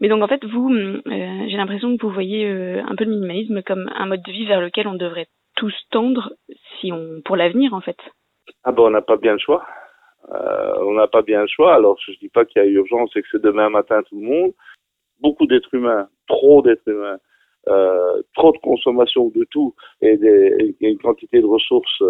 Mais 0.00 0.08
donc 0.08 0.22
en 0.22 0.28
fait, 0.28 0.44
vous, 0.44 0.72
j'ai 1.04 1.56
l'impression 1.56 1.96
que 1.96 2.06
vous 2.06 2.12
voyez 2.12 2.46
un 2.46 2.94
peu 2.96 3.04
le 3.04 3.10
minimalisme 3.10 3.62
comme 3.62 3.90
un 3.94 4.06
mode 4.06 4.22
de 4.22 4.32
vie 4.32 4.46
vers 4.46 4.60
lequel 4.60 4.88
on 4.88 4.94
devrait 4.94 5.28
tous 5.56 5.74
tendre 5.90 6.32
si 6.80 6.92
on, 6.92 7.20
pour 7.24 7.36
l'avenir 7.36 7.74
en 7.74 7.80
fait. 7.80 7.98
Ah 8.64 8.72
ben 8.72 8.82
on 8.82 8.90
n'a 8.90 9.02
pas 9.02 9.16
bien 9.16 9.32
le 9.32 9.38
choix. 9.38 9.64
Euh, 10.32 10.74
on 10.80 10.92
n'a 10.94 11.06
pas 11.06 11.22
bien 11.22 11.42
le 11.42 11.46
choix. 11.48 11.74
Alors 11.74 11.98
je 12.00 12.12
dis 12.18 12.28
pas 12.28 12.44
qu'il 12.44 12.62
y 12.62 12.64
a 12.64 12.68
urgence 12.68 13.14
et 13.16 13.22
que 13.22 13.28
c'est 13.30 13.42
demain 13.42 13.68
matin 13.68 14.02
tout 14.02 14.18
le 14.20 14.26
monde. 14.26 14.52
Beaucoup 15.20 15.46
d'êtres 15.46 15.72
humains, 15.72 16.08
trop 16.26 16.62
d'êtres 16.62 16.88
humains, 16.88 17.18
euh, 17.68 18.22
trop 18.34 18.52
de 18.52 18.58
consommation 18.58 19.28
de 19.28 19.44
tout 19.50 19.74
et, 20.00 20.16
des, 20.16 20.76
une 20.80 20.98
quantité 20.98 21.40
de 21.40 21.46
ressources 21.46 22.02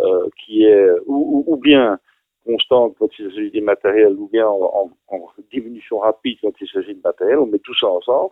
euh, 0.00 0.28
qui 0.44 0.64
est 0.64 0.90
ou, 1.06 1.44
ou, 1.46 1.56
bien 1.56 1.98
constante 2.44 2.94
quand 2.98 3.08
il 3.18 3.30
s'agit 3.30 3.50
des 3.50 3.60
matériels 3.60 4.14
ou 4.14 4.28
bien 4.28 4.46
en, 4.46 4.90
en, 5.08 5.28
diminution 5.50 5.98
rapide 5.98 6.38
quand 6.42 6.52
il 6.60 6.68
s'agit 6.68 6.94
de 6.94 7.00
matériel. 7.02 7.38
On 7.38 7.46
met 7.46 7.58
tout 7.58 7.74
ça 7.74 7.88
ensemble. 7.88 8.30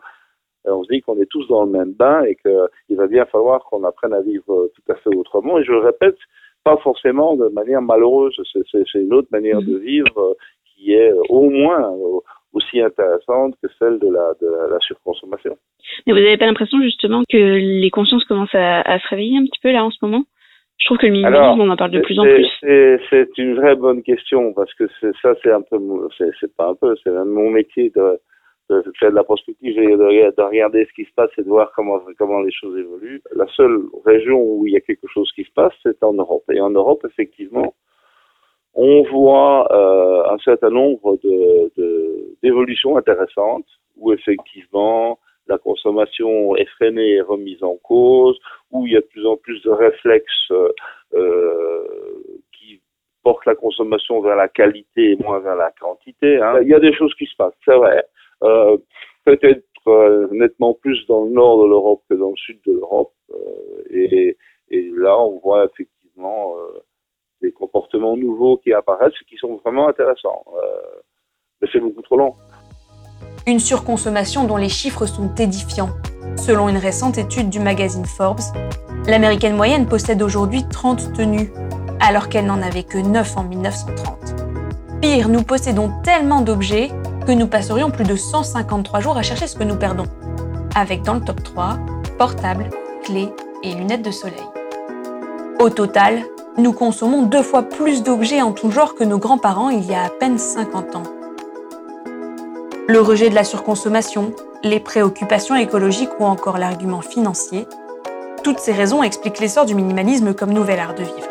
Et 0.67 0.71
on 0.71 0.83
se 0.83 0.89
dit 0.89 1.03
qu'on 1.03 1.21
est 1.21 1.27
tous 1.27 1.47
dans 1.49 1.65
le 1.65 1.71
même 1.71 1.93
bain 1.93 2.25
et 2.25 2.37
qu'il 2.37 2.97
va 2.97 3.07
bien 3.07 3.27
falloir 3.27 3.65
qu'on 3.65 3.85
apprenne 3.85 4.15
à 4.15 4.23
vivre 4.23 4.71
tout 4.75 4.93
à 4.93 4.95
fait 4.97 5.15
autrement. 5.15 5.59
Et 5.59 5.65
je 5.65 5.73
le 5.73 5.79
répète, 5.79 6.17
pas 6.65 6.77
forcément 6.79 7.37
de 7.37 7.49
manière 7.49 7.83
malheureuse. 7.83 8.35
C'est 8.53 8.95
une 8.95 9.13
autre 9.13 9.29
manière 9.31 9.61
de 9.61 9.77
vivre 9.77 10.19
euh, 10.19 10.35
qui 10.75 10.95
est 10.95 11.13
euh, 11.13 11.21
au 11.29 11.51
moins 11.51 11.83
euh, 11.83 12.21
aussi 12.53 12.81
intéressante 12.81 13.55
que 13.63 13.69
celle 13.79 13.99
de 13.99 14.09
la, 14.09 14.33
de 14.41 14.73
la, 14.73 14.79
surconsommation. 14.81 15.57
Mais 16.07 16.13
vous 16.13 16.19
n'avez 16.19 16.37
pas 16.37 16.47
l'impression 16.47 16.81
justement 16.83 17.23
que 17.29 17.37
les 17.37 17.91
consciences 17.91 18.25
commencent 18.25 18.55
à, 18.55 18.81
à, 18.81 18.99
se 18.99 19.09
réveiller 19.09 19.39
un 19.39 19.45
petit 19.45 19.61
peu 19.63 19.71
là 19.71 19.85
en 19.85 19.91
ce 19.91 19.99
moment? 20.03 20.25
Je 20.79 20.87
trouve 20.87 20.99
que 20.99 21.07
le 21.07 21.13
minimalisme, 21.13 21.61
on 21.61 21.71
en 21.71 21.77
parle 21.77 21.93
de 21.93 22.01
plus 22.01 22.19
en 22.19 22.25
plus. 22.25 22.49
C'est 22.61 23.39
une 23.39 23.55
vraie 23.55 23.77
bonne 23.77 24.03
question 24.03 24.53
parce 24.53 24.73
que 24.75 24.85
ça, 25.23 25.35
c'est 25.43 25.53
un 25.53 25.63
peu, 25.63 25.79
c'est 26.19 26.57
pas 26.57 26.69
un 26.69 26.75
peu, 26.75 26.95
c'est 27.03 27.11
même 27.11 27.29
mon 27.29 27.51
métier 27.51 27.91
de, 27.95 28.19
faire 28.99 29.11
de 29.11 29.17
la 29.17 29.25
prospective 29.25 29.79
et 29.79 29.97
de, 29.97 30.43
regarder 30.43 30.87
ce 30.87 30.93
qui 30.95 31.09
se 31.09 31.15
passe 31.15 31.31
et 31.39 31.43
de 31.43 31.49
voir 31.49 31.73
comment 31.75 32.01
comment 32.19 32.41
les 32.41 32.53
choses 32.53 32.79
évoluent. 32.79 33.23
La 33.35 33.47
seule 33.49 33.83
région 34.05 34.41
où 34.41 34.67
il 34.67 34.73
y 34.73 34.77
a 34.77 34.81
quelque 34.81 35.09
chose 35.09 35.31
qui 35.35 35.45
se 35.45 35.53
passe, 35.53 35.73
c'est 35.83 36.03
en 36.03 36.15
Europe. 36.15 36.45
Et 36.51 36.61
en 36.61 36.71
Europe, 36.71 37.05
effectivement, 37.09 37.75
on 38.75 39.03
voit 39.05 39.73
euh, 39.73 40.33
un 40.33 40.39
certain 40.39 40.71
nombre 40.71 41.19
de 41.23 42.35
d'évolutions 42.43 42.97
intéressantes 42.97 43.67
où 43.97 44.13
effectivement 44.13 45.19
la 45.47 45.59
consommation 45.59 46.57
effrénée 46.57 47.17
est 47.17 47.21
remise 47.21 47.63
en 47.63 47.77
cause, 47.77 48.39
où 48.71 48.87
il 48.87 48.95
y 48.95 48.97
a 48.97 49.01
de 49.01 49.07
plus 49.07 49.27
en 49.27 49.37
plus 49.37 49.63
de 49.63 49.71
réflexes 49.71 50.53
euh, 51.13 51.83
qui 52.53 52.81
portent 53.23 53.47
la 53.47 53.55
consommation 53.55 54.21
vers 54.21 54.37
la 54.37 54.49
qualité 54.49 55.13
et 55.13 55.17
moins 55.17 55.41
vers 55.41 55.57
la 55.57 55.71
quantité. 55.79 56.41
Hein. 56.41 56.61
Il 56.63 56.69
y 56.69 56.75
a 56.75 56.81
des 56.81 56.95
choses 56.95 57.15
qui 57.15 57.27
se 57.27 57.37
passent, 57.37 57.55
c'est 57.65 57.77
vrai. 57.77 58.05
Euh, 58.45 58.77
Peut-être 59.25 59.65
euh, 59.87 60.29
nettement 60.33 60.75
plus 60.75 61.07
dans 61.07 61.25
le 61.25 61.31
nord 61.31 61.63
de 61.63 61.69
l'Europe 61.69 62.03
que 62.11 62.15
dans 62.15 62.29
le 62.29 62.37
sud 62.37 62.61
de 62.67 62.73
l'Europe. 62.73 63.15
Euh, 63.33 63.83
et, 63.89 64.37
et, 64.69 64.91
là, 64.95 65.19
on 65.19 65.39
voit 65.39 65.65
effectivement 65.65 66.55
des 67.41 67.53
comportements 67.53 68.19
nouveaux 68.19 68.59
qui 68.59 68.75
apparaissent 68.75 69.15
et 69.23 69.25
qui 69.25 69.39
sont 69.39 69.57
vraiment 69.65 69.89
intéressants. 69.89 70.45
mais 71.61 71.69
c'est 71.73 71.81
beaucoup 71.81 72.03
trop 72.03 72.19
long. 72.19 72.35
Une 73.47 73.61
surconsommation 73.61 74.45
dont 74.45 74.59
les 74.59 74.69
chiffres 74.69 75.07
sont 75.07 75.35
édifiants. 75.37 75.91
Selon 76.37 76.69
une 76.69 76.77
récente 76.77 77.17
étude 77.17 77.49
du 77.49 77.61
magazine 77.61 78.05
Forbes, 78.05 78.41
l'américaine 79.07 79.57
moyenne 79.57 79.87
possède 79.87 80.21
aujourd'hui 80.21 80.69
30 80.71 81.15
tenues, 81.15 81.51
alors 81.99 82.29
qu'elle 82.29 82.45
n'en 82.45 82.61
avait 82.61 82.85
que 82.85 82.99
9 82.99 83.39
en 83.39 83.45
1930. 83.45 84.45
Pire, 85.01 85.29
nous 85.31 85.43
possédons 85.43 85.91
tellement 86.03 86.43
d'objets 86.43 86.91
que 87.25 87.33
nous 87.33 87.47
passerions 87.47 87.91
plus 87.91 88.05
de 88.05 88.17
153 88.17 89.01
jours 89.01 89.17
à 89.17 89.23
chercher 89.23 89.47
ce 89.47 89.57
que 89.57 89.65
nous 89.65 89.77
perdons. 89.77 90.07
Avec 90.75 91.03
dans 91.03 91.15
le 91.15 91.21
top 91.21 91.43
3, 91.43 91.79
portables, 92.19 92.69
clés 93.03 93.31
et 93.63 93.73
lunettes 93.73 94.03
de 94.03 94.11
soleil. 94.11 94.45
Au 95.59 95.71
total, 95.71 96.23
nous 96.59 96.73
consommons 96.73 97.23
deux 97.23 97.43
fois 97.43 97.63
plus 97.63 98.03
d'objets 98.03 98.43
en 98.43 98.53
tout 98.53 98.71
genre 98.71 98.95
que 98.95 99.05
nos 99.05 99.19
grands-parents 99.19 99.71
il 99.71 99.85
y 99.85 99.95
a 99.95 100.05
à 100.05 100.11
peine 100.11 100.39
50 100.39 100.97
ans. 100.97 101.03
Le 102.87 103.01
rejet 103.01 103.31
de 103.31 103.35
la 103.35 103.45
surconsommation, 103.45 104.33
les 104.63 104.81
préoccupations 104.81 105.57
écologiques 105.57 106.21
ou 106.21 106.25
encore 106.25 106.59
l'argument 106.59 107.01
financier, 107.01 107.67
toutes 108.43 108.59
ces 108.59 108.73
raisons 108.73 109.03
expliquent 109.03 109.41
l'essor 109.41 109.65
du 109.65 109.75
minimalisme 109.75 110.35
comme 110.35 110.53
nouvel 110.53 110.79
art 110.79 110.95
de 110.95 111.03
vivre. 111.03 111.29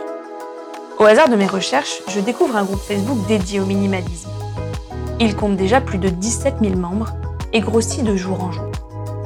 Au 0.98 1.04
hasard 1.04 1.30
de 1.30 1.36
mes 1.36 1.46
recherches, 1.46 2.02
je 2.08 2.20
découvre 2.20 2.56
un 2.56 2.64
groupe 2.64 2.82
Facebook 2.82 3.18
dédié 3.28 3.60
au 3.60 3.66
minimalisme. 3.66 4.30
Il 5.20 5.36
compte 5.36 5.58
déjà 5.58 5.80
plus 5.80 6.00
de 6.00 6.10
17 6.10 6.56
000 6.62 6.76
membres 6.76 7.14
et 7.54 7.60
grossit 7.60 8.04
de 8.04 8.16
jour 8.16 8.44
en 8.44 8.52
jour. 8.52 8.72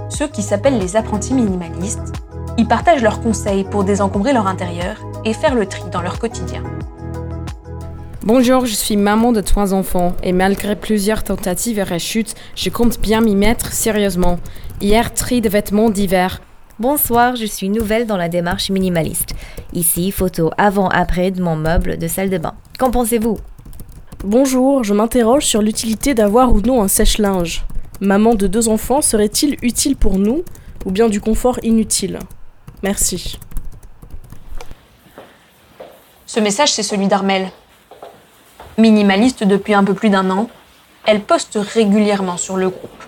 Ceux 0.10 0.28
qui 0.28 0.42
s'appellent 0.42 0.80
les 0.80 0.96
apprentis 0.96 1.34
minimalistes, 1.34 2.14
ils 2.58 2.68
partagent 2.68 3.04
leurs 3.04 3.22
conseils 3.22 3.64
pour 3.64 3.84
désencombrer 3.84 4.34
leur 4.34 4.48
intérieur 4.48 4.98
et 5.26 5.34
faire 5.34 5.56
le 5.56 5.66
tri 5.66 5.84
dans 5.92 6.02
leur 6.02 6.20
quotidien. 6.20 6.64
Bonjour, 8.24 8.66
je 8.66 8.74
suis 8.74 8.98
maman 8.98 9.32
de 9.32 9.42
trois 9.42 9.74
enfants 9.74 10.14
et 10.22 10.34
malgré 10.34 10.76
plusieurs 10.76 11.24
tentatives 11.24 11.80
et 11.80 11.84
rechutes, 11.84 12.36
je 12.56 12.70
compte 12.70 13.00
bien 13.00 13.22
m'y 13.22 13.36
mettre 13.36 13.72
sérieusement. 13.72 14.40
Hier, 14.82 15.14
tri 15.14 15.40
de 15.40 15.48
vêtements 15.48 15.90
d'hiver. 15.90 16.42
Bonsoir, 16.80 17.36
je 17.36 17.46
suis 17.46 17.70
nouvelle 17.70 18.06
dans 18.06 18.18
la 18.18 18.28
démarche 18.28 18.70
minimaliste. 18.70 19.34
Ici, 19.74 20.12
photo 20.12 20.52
avant-après 20.58 21.32
de 21.32 21.42
mon 21.42 21.56
meuble 21.56 21.98
de 21.98 22.08
salle 22.08 22.30
de 22.30 22.38
bain. 22.38 22.54
Qu'en 22.78 22.92
pensez-vous? 22.92 23.38
Bonjour, 24.24 24.84
je 24.84 24.96
m'interroge 24.96 25.46
sur 25.46 25.62
l'utilité 25.62 26.16
d'avoir 26.16 26.52
ou 26.52 26.60
non 26.62 26.82
un 26.82 26.88
sèche-linge. 26.88 27.66
Maman 28.02 28.34
de 28.34 28.48
deux 28.48 28.68
enfants 28.68 29.04
serait-il 29.04 29.58
utile 29.62 29.96
pour 29.96 30.18
nous 30.18 30.44
ou 30.86 30.92
bien 30.92 31.08
du 31.08 31.22
confort 31.22 31.60
inutile? 31.62 32.18
Merci. 32.82 33.38
Ce 36.26 36.40
message, 36.40 36.74
c'est 36.74 36.82
celui 36.82 37.08
d'Armel, 37.08 37.52
Minimaliste 38.80 39.44
depuis 39.44 39.76
un 39.76 39.84
peu 39.84 39.94
plus 39.94 40.10
d'un 40.10 40.30
an, 40.32 40.50
elle 41.06 41.22
poste 41.22 41.60
régulièrement 41.62 42.38
sur 42.38 42.58
le 42.58 42.70
groupe. 42.70 43.04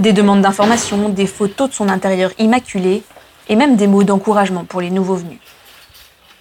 Des 0.00 0.12
demandes 0.12 0.42
d'informations, 0.42 1.08
des 1.08 1.26
photos 1.26 1.70
de 1.70 1.74
son 1.74 1.88
intérieur 1.88 2.32
immaculé 2.38 3.02
et 3.48 3.54
même 3.54 3.76
des 3.76 3.86
mots 3.86 4.04
d'encouragement 4.04 4.64
pour 4.64 4.80
les 4.80 4.90
nouveaux 4.90 5.16
venus. 5.16 5.38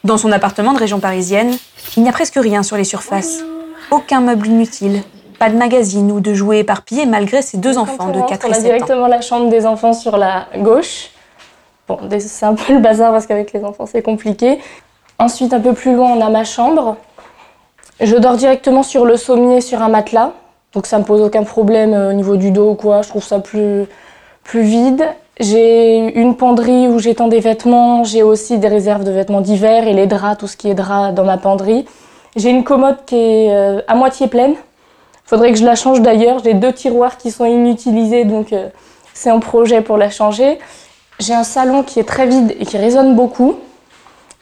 Dans 0.03 0.17
son 0.17 0.31
appartement 0.31 0.74
de 0.74 0.79
région 0.79 1.00
parisienne, 1.00 1.55
il 1.96 2.03
n'y 2.03 2.10
a 2.10 2.12
presque 2.12 2.39
rien 2.41 2.63
sur 2.63 2.75
les 2.75 2.84
surfaces. 2.84 3.43
Aucun 3.91 4.22
meuble 4.22 4.48
inutile, 4.48 5.01
pas 5.39 5.50
de 5.50 5.56
magazine 5.56 6.12
ou 6.12 6.20
de 6.20 6.34
jouets 6.34 6.60
éparpillés 6.60 7.06
malgré 7.06 7.41
ses 7.41 7.58
deux 7.58 7.77
enfants 7.77 8.10
de 8.10 8.20
4 8.20 8.32
et 8.32 8.38
7 8.38 8.41
ans. 8.41 8.48
On 8.48 8.51
a 8.51 8.60
directement 8.62 9.08
la 9.08 9.22
chambre 9.22 9.50
des 9.50 9.65
enfants 9.65 9.94
sur 9.94 10.17
la 10.17 10.48
gauche. 10.58 11.12
Bon, 11.88 11.98
c'est 12.20 12.46
un 12.46 12.53
peu 12.53 12.74
le 12.74 12.79
bazar 12.79 13.12
parce 13.12 13.25
qu'avec 13.27 13.53
les 13.53 13.63
enfants 13.63 13.86
c'est 13.86 14.01
compliqué. 14.01 14.60
Ensuite, 15.20 15.53
un 15.53 15.60
peu 15.60 15.74
plus 15.74 15.96
loin, 15.96 16.12
on 16.12 16.22
a 16.22 16.29
ma 16.29 16.44
chambre 16.44 16.98
je 18.00 18.15
dors 18.15 18.36
directement 18.36 18.84
sur 18.84 19.06
le 19.06 19.17
sommier, 19.17 19.62
sur 19.62 19.82
un 19.82 19.89
matelas. 19.89 20.34
Donc 20.74 20.86
ça 20.86 21.00
me 21.00 21.03
pose 21.03 21.22
aucun 21.22 21.44
problème 21.44 21.94
euh, 21.94 22.12
au 22.12 22.13
niveau 22.13 22.38
du 22.38 22.51
dos 22.51 22.72
ou 22.72 22.75
quoi. 22.75 23.01
Je 23.01 23.10
trouve 23.10 23.24
ça 23.24 23.39
plus, 23.39 23.86
plus 24.44 24.62
vide. 24.62 25.03
J'ai 25.39 26.20
une 26.20 26.36
penderie 26.36 26.88
où 26.88 27.00
j'étends 27.00 27.27
des 27.27 27.39
vêtements. 27.39 28.03
J'ai 28.03 28.24
aussi 28.24 28.60
des 28.60 28.67
réserves 28.67 29.03
de 29.03 29.12
vêtements 29.12 29.41
d'hiver 29.41 29.88
et 29.88 29.94
les 29.94 30.08
draps, 30.08 30.38
tout 30.38 30.48
ce 30.48 30.58
qui 30.58 30.70
est 30.70 30.74
drap 30.74 31.12
dans 31.12 31.24
ma 31.24 31.38
penderie. 31.38 31.86
J'ai 32.38 32.51
une 32.51 32.63
commode 32.63 32.98
qui 33.08 33.15
est 33.15 33.51
euh, 33.51 33.82
à 33.88 33.96
moitié 33.96 34.27
pleine. 34.27 34.53
Faudrait 35.25 35.51
que 35.51 35.58
je 35.58 35.65
la 35.65 35.74
change 35.74 36.01
d'ailleurs. 36.01 36.38
J'ai 36.44 36.53
deux 36.53 36.72
tiroirs 36.72 37.17
qui 37.17 37.32
sont 37.32 37.46
inutilisés, 37.46 38.25
donc 38.25 38.53
euh, 38.53 38.70
c'est 39.15 39.32
un 39.32 39.39
projet 39.39 39.82
pour 39.82 39.98
la 39.98 40.12
changer. 40.12 40.60
J'ai 41.20 41.34
un 41.34 41.44
salon 41.44 41.82
qui 41.82 42.00
est 42.00 42.03
très 42.03 42.27
vide 42.27 42.56
et 42.60 42.65
qui 42.65 42.77
résonne 42.77 43.15
beaucoup. 43.15 43.56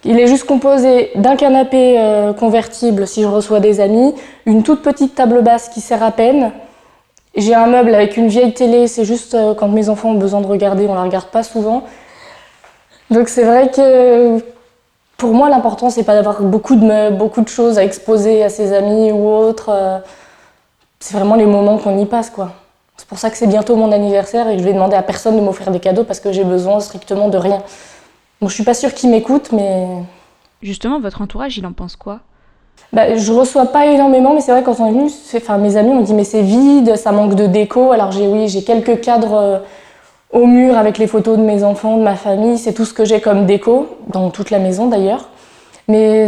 Il 0.03 0.19
est 0.19 0.27
juste 0.27 0.43
composé 0.43 1.11
d'un 1.15 1.37
canapé 1.37 1.95
euh, 1.97 2.33
convertible 2.33 3.07
si 3.07 3.21
je 3.21 3.27
reçois 3.27 3.61
des 3.61 3.79
amis, 3.79 4.13
une 4.45 4.61
toute 4.61 4.81
petite 4.81 5.15
table 5.15 5.41
basse 5.41 5.69
qui 5.69 5.79
sert 5.79 6.03
à 6.03 6.11
peine. 6.11 6.51
J'ai 7.37 7.55
un 7.55 7.67
meuble 7.67 7.95
avec 7.95 8.17
une 8.17 8.27
vieille 8.27 8.53
télé, 8.53 8.87
c'est 8.87 9.05
juste 9.05 9.37
quand 9.57 9.69
mes 9.69 9.87
enfants 9.87 10.09
ont 10.09 10.15
besoin 10.19 10.41
de 10.41 10.47
regarder, 10.47 10.85
on 10.87 10.95
la 10.95 11.03
regarde 11.03 11.27
pas 11.27 11.43
souvent. 11.43 11.83
Donc 13.09 13.29
c'est 13.29 13.43
vrai 13.43 13.71
que 13.71 14.41
pour 15.17 15.33
moi 15.33 15.49
l'important 15.49 15.89
c'est 15.89 16.03
pas 16.03 16.15
d'avoir 16.15 16.41
beaucoup 16.41 16.75
de 16.75 16.85
meubles, 16.85 17.17
beaucoup 17.17 17.41
de 17.41 17.47
choses 17.47 17.77
à 17.77 17.83
exposer 17.83 18.43
à 18.43 18.49
ses 18.49 18.73
amis 18.73 19.11
ou 19.11 19.27
autres. 19.27 19.69
Euh, 19.69 19.99
c'est 20.99 21.15
vraiment 21.15 21.35
les 21.35 21.45
moments 21.45 21.77
qu'on 21.77 21.97
y 21.97 22.05
passe 22.05 22.29
quoi. 22.29 22.53
C'est 22.97 23.07
pour 23.07 23.17
ça 23.17 23.29
que 23.29 23.37
c'est 23.37 23.47
bientôt 23.47 23.75
mon 23.75 23.91
anniversaire 23.91 24.47
et 24.47 24.57
je 24.57 24.63
vais 24.63 24.73
demander 24.73 24.95
à 24.95 25.03
personne 25.03 25.35
de 25.35 25.41
m'offrir 25.41 25.71
des 25.71 25.79
cadeaux 25.79 26.03
parce 26.03 26.19
que 26.19 26.31
j'ai 26.31 26.43
besoin 26.43 26.79
strictement 26.79 27.27
de 27.27 27.37
rien. 27.37 27.61
Bon, 28.41 28.47
je 28.47 28.53
suis 28.53 28.63
pas 28.63 28.73
sûre 28.73 28.93
qu'ils 28.93 29.09
m'écoutent, 29.09 29.51
mais. 29.51 29.87
Justement, 30.61 30.99
votre 30.99 31.21
entourage, 31.21 31.57
il 31.57 31.65
en 31.65 31.73
pense 31.73 31.95
quoi? 31.95 32.19
Bah, 32.93 33.15
je 33.15 33.31
reçois 33.31 33.65
pas 33.67 33.85
énormément, 33.87 34.33
mais 34.33 34.41
c'est 34.41 34.51
vrai 34.51 34.63
quand 34.63 34.79
on 34.79 34.87
est 34.87 34.91
venu, 34.91 35.09
enfin, 35.35 35.57
mes 35.57 35.77
amis 35.77 35.91
m'ont 35.91 36.01
dit 36.01 36.13
mais 36.13 36.23
c'est 36.23 36.41
vide, 36.41 36.95
ça 36.95 37.11
manque 37.11 37.35
de 37.35 37.47
déco. 37.47 37.91
Alors 37.91 38.11
j'ai 38.11 38.27
oui, 38.27 38.47
j'ai 38.47 38.63
quelques 38.63 39.01
cadres 39.01 39.33
euh, 39.33 39.59
au 40.31 40.45
mur 40.45 40.77
avec 40.77 40.97
les 40.97 41.07
photos 41.07 41.37
de 41.37 41.43
mes 41.43 41.63
enfants, 41.63 41.97
de 41.97 42.03
ma 42.03 42.15
famille, 42.15 42.57
c'est 42.57 42.73
tout 42.73 42.85
ce 42.85 42.93
que 42.93 43.05
j'ai 43.05 43.21
comme 43.21 43.45
déco 43.45 43.97
dans 44.07 44.29
toute 44.29 44.49
la 44.49 44.59
maison 44.59 44.87
d'ailleurs. 44.87 45.29
Mais 45.87 46.27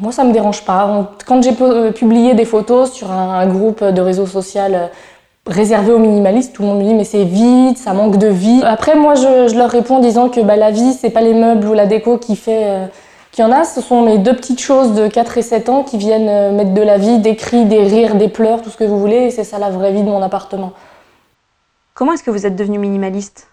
moi 0.00 0.12
ça 0.12 0.24
me 0.24 0.32
dérange 0.32 0.64
pas. 0.64 1.12
Quand 1.26 1.42
j'ai 1.42 1.54
euh, 1.60 1.92
publié 1.92 2.34
des 2.34 2.44
photos 2.44 2.92
sur 2.92 3.10
un, 3.10 3.46
groupe 3.46 3.84
de 3.84 4.00
réseau 4.00 4.26
social 4.26 4.74
euh, 4.74 4.86
réservé 5.46 5.92
aux 5.92 5.98
minimalistes. 5.98 6.54
Tout 6.54 6.62
le 6.62 6.68
monde 6.68 6.78
me 6.78 6.84
dit 6.84 6.94
mais 6.94 7.04
c'est 7.04 7.24
vide, 7.24 7.76
ça 7.76 7.92
manque 7.92 8.16
de 8.16 8.28
vie. 8.28 8.62
Après 8.64 8.96
moi 8.96 9.14
je, 9.14 9.56
leur 9.56 9.70
réponds 9.70 9.96
en 9.96 10.00
disant 10.00 10.28
que 10.28 10.40
bah, 10.40 10.56
la 10.56 10.70
vie 10.70 10.92
c'est 10.92 11.10
pas 11.10 11.20
les 11.20 11.34
meubles 11.34 11.66
ou 11.66 11.74
la 11.74 11.86
déco 11.86 12.18
qui 12.18 12.36
fait 12.36 12.64
euh, 12.64 12.86
en 13.42 13.50
a, 13.50 13.64
ce 13.64 13.80
sont 13.80 14.02
mes 14.02 14.18
deux 14.18 14.34
petites 14.34 14.60
choses 14.60 14.94
de 14.94 15.08
4 15.08 15.38
et 15.38 15.42
7 15.42 15.68
ans 15.68 15.82
qui 15.82 15.98
viennent 15.98 16.28
euh, 16.28 16.52
mettre 16.52 16.72
de 16.72 16.82
la 16.82 16.98
vie, 16.98 17.18
des 17.18 17.34
cris, 17.34 17.64
des 17.64 17.82
rires, 17.82 18.14
des 18.14 18.28
pleurs, 18.28 18.62
tout 18.62 18.70
ce 18.70 18.76
que 18.76 18.84
vous 18.84 18.98
voulez 18.98 19.24
et 19.24 19.30
c'est 19.30 19.44
ça 19.44 19.58
la 19.58 19.70
vraie 19.70 19.92
vie 19.92 20.02
de 20.02 20.08
mon 20.08 20.22
appartement. 20.22 20.72
Comment 21.94 22.14
est-ce 22.14 22.24
que 22.24 22.32
vous 22.32 22.44
êtes 22.44 22.56
devenu 22.56 22.78
minimaliste? 22.78 23.46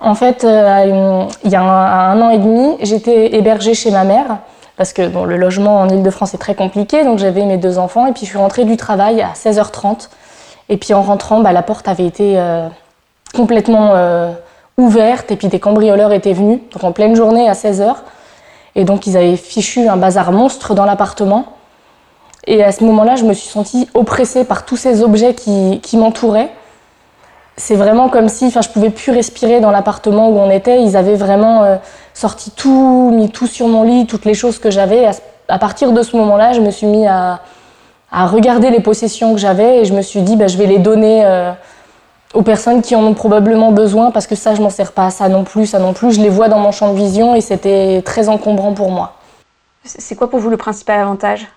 En 0.00 0.14
fait, 0.14 0.44
euh, 0.44 1.24
il 1.42 1.50
y 1.50 1.56
a 1.56 1.60
un, 1.60 2.20
an 2.20 2.30
et 2.30 2.38
demi, 2.38 2.76
j'étais 2.82 3.34
hébergée 3.34 3.74
chez 3.74 3.90
ma 3.90 4.04
mère 4.04 4.38
parce 4.76 4.92
que 4.92 5.02
le 5.02 5.36
logement 5.36 5.80
en 5.80 5.88
Ile-de-France 5.88 6.34
est 6.34 6.38
très 6.38 6.54
compliqué, 6.54 7.02
donc 7.02 7.18
j'avais 7.18 7.44
mes 7.44 7.56
deux 7.56 7.80
enfants, 7.80 8.06
et 8.06 8.12
puis 8.12 8.26
je 8.26 8.30
suis 8.30 8.38
rentrée 8.38 8.64
du 8.64 8.76
travail 8.76 9.20
à 9.20 9.32
16h30, 9.32 10.08
et 10.68 10.76
puis 10.76 10.94
en 10.94 11.02
rentrant, 11.02 11.40
bah, 11.40 11.50
la 11.50 11.62
porte 11.62 11.88
avait 11.88 12.06
été 12.06 12.38
euh, 12.38 12.68
complètement 13.34 13.96
euh, 13.96 14.30
ouverte, 14.76 15.32
et 15.32 15.36
puis 15.36 15.48
des 15.48 15.58
cambrioleurs 15.58 16.12
étaient 16.12 16.32
venus, 16.32 16.60
donc 16.70 16.84
en 16.84 16.92
pleine 16.92 17.16
journée 17.16 17.48
à 17.48 17.54
16h, 17.54 17.96
et 18.76 18.84
donc 18.84 19.08
ils 19.08 19.16
avaient 19.16 19.36
fichu 19.36 19.88
un 19.88 19.96
bazar 19.96 20.30
monstre 20.30 20.74
dans 20.74 20.84
l'appartement, 20.84 21.46
et 22.46 22.62
à 22.62 22.70
ce 22.70 22.84
moment-là, 22.84 23.16
je 23.16 23.24
me 23.24 23.34
suis 23.34 23.48
sentie 23.48 23.88
oppressée 23.94 24.44
par 24.44 24.64
tous 24.64 24.76
ces 24.76 25.02
objets 25.02 25.34
qui 25.34 25.96
m'entouraient. 25.96 26.52
C'est 27.58 27.74
vraiment 27.74 28.08
comme 28.08 28.28
si, 28.28 28.46
enfin, 28.46 28.60
je 28.60 28.68
pouvais 28.68 28.90
plus 28.90 29.10
respirer 29.10 29.60
dans 29.60 29.72
l'appartement 29.72 30.28
où 30.30 30.38
on 30.38 30.48
était. 30.48 30.80
Ils 30.80 30.96
avaient 30.96 31.16
vraiment 31.16 31.64
euh, 31.64 31.76
sorti 32.14 32.52
tout, 32.52 33.10
mis 33.12 33.30
tout 33.30 33.48
sur 33.48 33.66
mon 33.66 33.82
lit, 33.82 34.06
toutes 34.06 34.24
les 34.24 34.34
choses 34.34 34.60
que 34.60 34.70
j'avais. 34.70 35.10
À, 35.48 35.58
partir 35.58 35.90
de 35.90 36.02
ce 36.02 36.16
moment-là, 36.16 36.52
je 36.52 36.60
me 36.60 36.70
suis 36.70 36.86
mis 36.86 37.06
à, 37.08 37.40
à 38.12 38.26
regarder 38.26 38.70
les 38.70 38.78
possessions 38.78 39.34
que 39.34 39.40
j'avais 39.40 39.80
et 39.80 39.84
je 39.84 39.92
me 39.92 40.02
suis 40.02 40.22
dit, 40.22 40.36
bah, 40.36 40.46
je 40.46 40.56
vais 40.56 40.66
les 40.66 40.78
donner 40.78 41.24
euh, 41.24 41.50
aux 42.32 42.42
personnes 42.42 42.80
qui 42.80 42.94
en 42.94 43.02
ont 43.02 43.14
probablement 43.14 43.72
besoin 43.72 44.12
parce 44.12 44.28
que 44.28 44.36
ça, 44.36 44.54
je 44.54 44.62
m'en 44.62 44.70
sers 44.70 44.92
pas, 44.92 45.10
ça 45.10 45.28
non 45.28 45.42
plus, 45.42 45.66
ça 45.66 45.80
non 45.80 45.94
plus. 45.94 46.12
Je 46.12 46.20
les 46.20 46.28
vois 46.28 46.48
dans 46.48 46.60
mon 46.60 46.70
champ 46.70 46.92
de 46.92 46.96
vision 46.96 47.34
et 47.34 47.40
c'était 47.40 48.02
très 48.04 48.28
encombrant 48.28 48.72
pour 48.72 48.92
moi. 48.92 49.14
C'est 49.82 50.14
quoi 50.14 50.30
pour 50.30 50.38
vous 50.38 50.50
le 50.50 50.56
principal 50.56 51.00
avantage? 51.00 51.48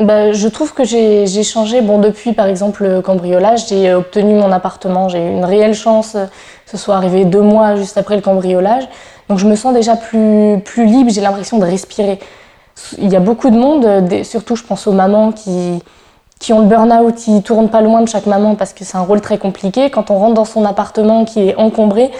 Bah, 0.00 0.32
je 0.32 0.48
trouve 0.48 0.74
que 0.74 0.82
j'ai 0.84 1.42
changé. 1.44 1.80
Bon, 1.80 1.98
depuis 1.98 2.32
par 2.32 2.46
exemple 2.46 2.84
le 2.84 3.00
cambriolage, 3.00 3.68
j'ai 3.68 3.94
obtenu 3.94 4.34
mon 4.34 4.50
appartement. 4.50 5.08
J'ai 5.08 5.24
eu 5.24 5.30
une 5.30 5.44
réelle 5.44 5.74
chance 5.74 6.16
euh, 6.16 6.26
que 6.64 6.70
ce 6.70 6.76
soit 6.76 6.96
arrivé 6.96 7.24
deux 7.24 7.42
mois 7.42 7.76
juste 7.76 7.96
après 7.96 8.16
le 8.16 8.22
cambriolage. 8.22 8.88
Donc 9.28 9.38
je 9.38 9.46
me 9.46 9.54
sens 9.54 9.72
déjà 9.72 9.96
plus, 9.96 10.60
plus 10.64 10.86
libre, 10.86 11.10
j'ai 11.10 11.20
l'impression 11.20 11.58
de 11.58 11.64
respirer. 11.64 12.18
Il 12.98 13.08
y 13.08 13.16
a 13.16 13.20
beaucoup 13.20 13.50
de 13.50 13.56
monde, 13.56 13.84
euh, 13.84 14.24
surtout 14.24 14.56
je 14.56 14.64
pense 14.64 14.86
aux 14.88 14.92
mamans 14.92 15.30
qui, 15.30 15.80
qui 16.40 16.52
ont 16.52 16.60
le 16.60 16.66
burn-out, 16.66 17.14
qui 17.14 17.42
tournent 17.42 17.70
pas 17.70 17.80
loin 17.80 18.02
de 18.02 18.08
chaque 18.08 18.26
maman 18.26 18.56
parce 18.56 18.72
que 18.72 18.84
c'est 18.84 18.96
un 18.96 19.02
rôle 19.02 19.20
très 19.20 19.38
compliqué. 19.38 19.90
Quand 19.90 20.10
on 20.10 20.18
rentre 20.18 20.34
dans 20.34 20.44
son 20.44 20.64
appartement 20.64 21.24
qui 21.24 21.48
est 21.48 21.54
encombré, 21.54 22.10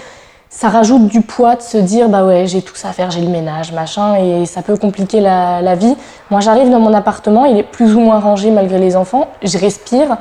ça 0.54 0.68
rajoute 0.68 1.08
du 1.08 1.20
poids 1.20 1.56
de 1.56 1.62
se 1.62 1.76
dire 1.76 2.08
bah 2.08 2.24
ouais 2.24 2.46
j'ai 2.46 2.62
tout 2.62 2.76
ça 2.76 2.90
à 2.90 2.92
faire, 2.92 3.10
j'ai 3.10 3.20
le 3.20 3.28
ménage, 3.28 3.72
machin, 3.72 4.14
et 4.14 4.46
ça 4.46 4.62
peut 4.62 4.76
compliquer 4.76 5.20
la, 5.20 5.74
vie. 5.74 5.96
Moi 6.30 6.38
j'arrive 6.38 6.70
dans 6.70 6.78
mon 6.78 6.94
appartement, 6.94 7.44
il 7.44 7.58
est 7.58 7.64
plus 7.64 7.96
ou 7.96 8.00
moins 8.00 8.20
rangé 8.20 8.52
malgré 8.52 8.78
les 8.78 8.94
enfants, 8.94 9.26
je 9.42 9.58
respire, 9.58 10.16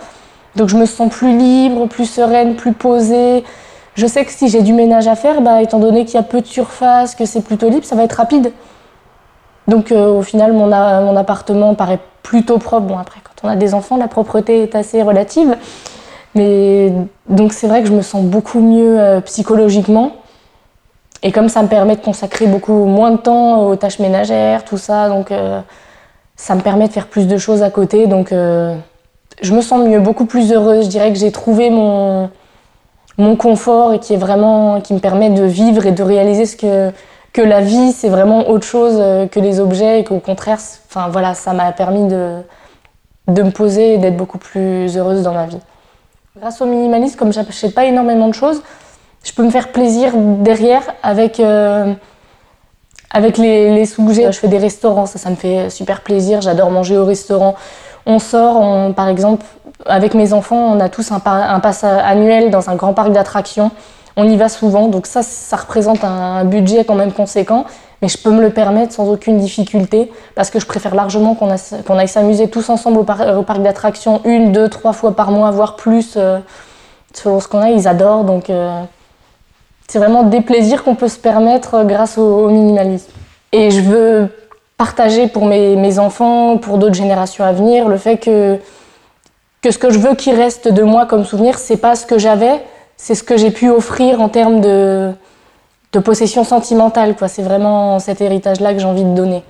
donc 0.56 0.70
je 0.70 0.76
me 0.76 0.88
sens 0.88 1.14
plus 1.14 1.38
libre, 1.38 1.88
plus 1.88 2.08
sereine, 2.08 2.56
plus 2.56 2.74
posée. 2.74 3.44
Je 3.94 4.08
sais 4.08 4.26
que 4.26 4.32
si 4.32 4.48
j'ai 4.50 4.64
du 4.64 4.74
ménage 4.74 5.08
à 5.08 5.16
faire, 5.16 5.42
bah, 5.42 5.62
étant 5.62 5.78
donné 5.78 6.04
qu'il 6.04 6.16
y 6.16 6.18
a 6.18 6.24
peu 6.24 6.42
de 6.42 6.48
surface, 6.48 7.14
que 7.14 7.26
c'est 7.26 7.42
plutôt 7.42 7.70
libre, 7.70 7.86
ça 7.86 7.96
va 7.96 8.04
être 8.04 8.14
rapide. 8.14 8.52
Donc 9.68 9.92
euh, 9.92 10.18
au 10.18 10.24
final 10.24 10.52
mon 10.52 11.16
appartement 11.16 11.76
paraît 11.76 12.00
plutôt 12.24 12.58
propre. 12.58 12.88
Bon 12.88 12.98
après 12.98 13.20
quand 13.24 13.48
on 13.48 13.52
a 13.52 13.56
des 13.56 13.76
enfants 13.76 13.98
la 13.98 14.08
propreté 14.08 14.64
est 14.64 14.74
assez 14.74 15.04
relative. 15.04 15.56
Mais 16.34 16.92
donc 17.30 17.54
c'est 17.54 17.68
vrai 17.68 17.84
que 17.84 17.88
je 17.88 17.94
me 17.94 18.02
sens 18.02 18.24
beaucoup 18.24 18.62
mieux 18.62 19.00
euh, 19.00 19.22
psychologiquement. 19.22 20.14
Et 21.24 21.32
comme 21.32 21.48
ça 21.48 21.64
me 21.64 21.70
permet 21.70 21.96
de 21.96 22.02
consacrer 22.02 22.48
beaucoup 22.48 22.86
moins 22.86 23.12
de 23.12 23.18
temps 23.18 23.66
aux 23.66 23.76
tâches 23.78 24.00
ménagères, 24.00 24.66
tout 24.66 24.78
ça, 24.78 25.08
donc 25.08 25.32
euh, 25.32 25.62
ça 26.36 26.54
me 26.54 26.62
permet 26.62 26.88
de 26.90 26.94
faire 26.94 27.08
plus 27.08 27.28
de 27.28 27.38
choses 27.38 27.64
à 27.64 27.70
côté. 27.70 28.08
Donc 28.08 28.34
euh, 28.34 28.76
je 29.42 29.54
me 29.54 29.62
sens 29.62 29.88
mieux, 29.88 30.02
beaucoup 30.02 30.26
plus 30.26 30.52
heureuse. 30.52 30.86
Je 30.86 30.90
dirais 30.90 31.14
que 31.14 31.18
j'ai 31.18 31.32
trouvé 31.32 31.70
mon, 31.70 32.30
mon 33.18 33.38
confort 33.38 33.94
et 33.94 34.00
qui 34.00 34.14
est 34.14 34.18
vraiment 34.18 34.82
qui 34.82 34.94
me 34.94 35.00
permet 35.00 35.30
de 35.30 35.44
vivre 35.44 35.86
et 35.86 35.94
de 35.94 36.04
réaliser 36.04 36.46
ce 36.46 36.58
que 36.58 36.92
que 37.32 37.42
la 37.42 37.62
vie 37.62 37.94
c'est 37.94 38.10
vraiment 38.10 38.50
autre 38.50 38.66
chose 38.66 38.98
euh, 39.00 39.26
que 39.26 39.40
les 39.40 39.60
objets 39.60 40.02
et 40.02 40.04
qu'au 40.04 40.20
contraire, 40.20 40.60
enfin 40.88 41.08
voilà, 41.10 41.34
ça 41.34 41.54
m'a 41.54 41.72
permis 41.72 42.06
de 42.08 42.40
de 43.30 43.42
me 43.42 43.52
poser 43.52 43.94
et 43.94 43.98
d'être 43.98 44.18
beaucoup 44.18 44.38
plus 44.38 44.98
heureuse 44.98 45.24
dans 45.24 45.34
ma 45.34 45.46
vie. 45.46 45.60
Grâce 46.38 46.62
au 46.62 46.66
minimalisme, 46.66 47.16
comme 47.18 47.32
j'achète 47.32 47.74
pas 47.74 47.86
énormément 47.86 48.28
de 48.28 48.34
choses, 48.34 48.62
je 49.24 49.32
peux 49.32 49.44
me 49.44 49.50
faire 49.50 49.72
plaisir 49.72 50.12
derrière 50.16 50.84
avec, 51.02 51.40
euh, 51.40 51.94
avec 53.12 53.38
les, 53.38 53.86
sous 53.86 54.06
que 54.06 54.14
j'ai. 54.14 54.32
Je 54.32 54.38
fais 54.38 54.50
des 54.50 54.58
restaurants, 54.58 55.06
ça, 55.06 55.30
me 55.30 55.36
fait 55.36 55.70
super 55.70 56.02
plaisir. 56.02 56.42
J'adore 56.42 56.70
manger 56.70 56.98
au 56.98 57.06
restaurant. 57.06 57.56
On 58.06 58.20
sort, 58.20 58.94
par 58.96 59.08
exemple, 59.08 59.46
avec 59.86 60.14
mes 60.14 60.34
enfants, 60.34 60.76
on 60.76 60.80
a 60.82 60.90
tous 60.90 61.12
un, 61.12 61.20
pass 61.20 61.86
annuel 61.86 62.52
dans 62.52 62.70
un 62.70 62.76
grand 62.76 62.94
parc 62.94 63.12
d'attractions. 63.14 63.72
On 64.16 64.28
y 64.28 64.36
va 64.36 64.50
souvent, 64.50 64.88
donc 64.90 65.08
ça, 65.08 65.24
ça 65.24 65.56
représente 65.56 66.04
un, 66.04 66.44
budget 66.46 66.84
quand 66.84 66.96
même 66.96 67.14
conséquent. 67.14 67.66
Mais 68.02 68.10
je 68.10 68.18
peux 68.18 68.32
me 68.32 68.42
le 68.42 68.50
permettre 68.50 68.92
sans 68.92 69.08
aucune 69.08 69.38
difficulté 69.38 70.12
parce 70.36 70.50
que 70.50 70.60
je 70.60 70.66
préfère 70.66 70.94
largement 70.94 71.36
qu'on 71.36 71.56
qu'on 71.88 71.98
aille 71.98 72.10
s'amuser 72.10 72.50
tous 72.50 72.70
ensemble 72.70 72.98
au, 73.00 73.04
par- 73.04 73.38
au 73.38 73.44
parc 73.44 73.62
d'attractions 73.62 74.20
une, 74.26 74.52
deux, 74.52 74.68
trois 74.68 74.92
fois 74.92 75.16
par 75.16 75.32
mois, 75.32 75.52
voire 75.52 75.78
plus, 75.78 76.16
euh, 76.18 76.40
selon 77.14 77.40
ce 77.40 77.48
qu'on 77.48 77.62
a. 77.62 77.70
Ils 77.70 77.88
adorent, 77.88 78.26
donc 78.26 78.50
euh, 78.50 78.82
c'est 79.94 80.00
vraiment 80.00 80.24
des 80.24 80.42
plaisirs 80.42 80.84
qu'on 80.84 80.96
peut 80.96 81.08
se 81.08 81.20
permettre 81.20 81.76
euh, 81.76 81.84
grâce 81.84 82.18
au, 82.18 82.50
minimalisme. 82.50 83.12
Et 83.52 83.70
je 83.70 83.80
veux 83.80 84.30
partager 84.76 85.28
pour 85.28 85.46
mes, 85.46 86.00
enfants, 86.00 86.58
pour 86.58 86.80
d'autres 86.80 86.96
générations 86.96 87.44
à 87.44 87.52
venir, 87.52 87.88
le 87.88 87.98
fait 87.98 88.18
que, 88.18 88.58
ce 89.64 89.78
que 89.78 89.92
je 89.92 90.00
veux 90.00 90.16
qu'il 90.16 90.34
reste 90.34 90.68
de 90.68 90.82
moi 90.82 91.06
comme 91.06 91.26
souvenir, 91.26 91.60
c'est 91.60 91.78
pas 91.78 91.96
ce 91.96 92.08
que 92.08 92.18
j'avais, 92.18 92.64
c'est 92.98 93.14
ce 93.14 93.22
que 93.22 93.38
j'ai 93.38 93.52
pu 93.52 93.70
offrir 93.70 94.20
en 94.20 94.30
termes 94.30 94.62
de, 94.62 95.14
possession 96.04 96.44
sentimentale. 96.44 97.16
quoi. 97.16 97.28
C'est 97.28 97.44
vraiment 97.44 98.00
cet 98.00 98.20
héritage-là 98.20 98.74
que 98.74 98.80
j'ai 98.80 98.88
envie 98.88 99.04
de 99.04 99.14
donner. 99.14 99.44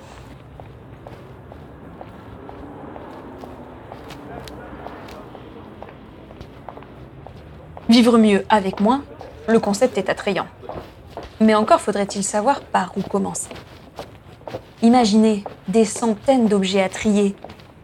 Vivre 7.87 8.17
mieux 8.17 8.43
avec 8.49 8.81
moins, 8.81 9.03
le 9.47 9.59
concept 9.59 9.97
est 9.97 10.09
attrayant. 10.09 10.47
Mais 11.39 11.55
encore 11.55 11.81
faudrait-il 11.81 12.23
savoir 12.23 12.61
par 12.61 12.93
où 12.97 13.01
commencer. 13.01 13.49
Imaginez 14.81 15.43
des 15.67 15.85
centaines 15.85 16.47
d'objets 16.47 16.81
à 16.81 16.89
trier, 16.89 17.35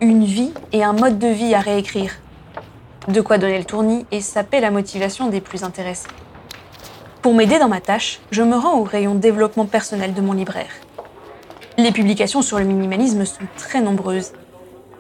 une 0.02 0.24
vie 0.24 0.54
et 0.72 0.84
un 0.84 0.94
mode 0.94 1.20
de 1.20 1.28
vie 1.28 1.54
à 1.54 1.60
réécrire. 1.60 2.14
De 3.08 3.22
quoi 3.22 3.38
donner 3.38 3.58
le 3.58 3.66
tournis 3.66 4.06
et 4.12 4.22
saper 4.22 4.60
la 4.60 4.72
motivation 4.72 5.30
des 5.30 5.42
plus 5.42 5.64
intéressés. 5.64 6.10
Pour 7.22 7.34
m'aider 7.34 7.60
dans 7.60 7.68
ma 7.68 7.82
tâche, 7.82 8.20
je 8.32 8.44
me 8.44 8.56
rends 8.56 8.78
au 8.78 8.84
rayon 8.84 9.16
développement 9.16 9.66
personnel 9.66 10.14
de 10.14 10.22
mon 10.22 10.34
libraire. 10.34 10.72
Les 11.78 11.92
publications 11.92 12.42
sur 12.42 12.60
le 12.60 12.66
minimalisme 12.66 13.26
sont 13.26 13.48
très 13.58 13.82
nombreuses. 13.82 14.34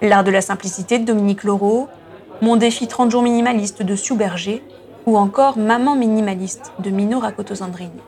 L'art 0.01 0.23
de 0.23 0.31
la 0.31 0.41
simplicité 0.41 0.99
de 0.99 1.05
Dominique 1.05 1.43
Laureau, 1.43 1.87
Mon 2.41 2.55
défi 2.55 2.87
30 2.87 3.11
jours 3.11 3.21
minimaliste 3.21 3.83
de 3.83 3.95
Sue 3.97 4.15
Berger, 4.15 4.63
ou 5.09 5.17
encore 5.17 5.57
Maman 5.57 5.95
minimaliste 5.95 6.71
de 6.77 6.91
Mino 6.91 7.19
Rakoto-Zandrini. 7.19 8.01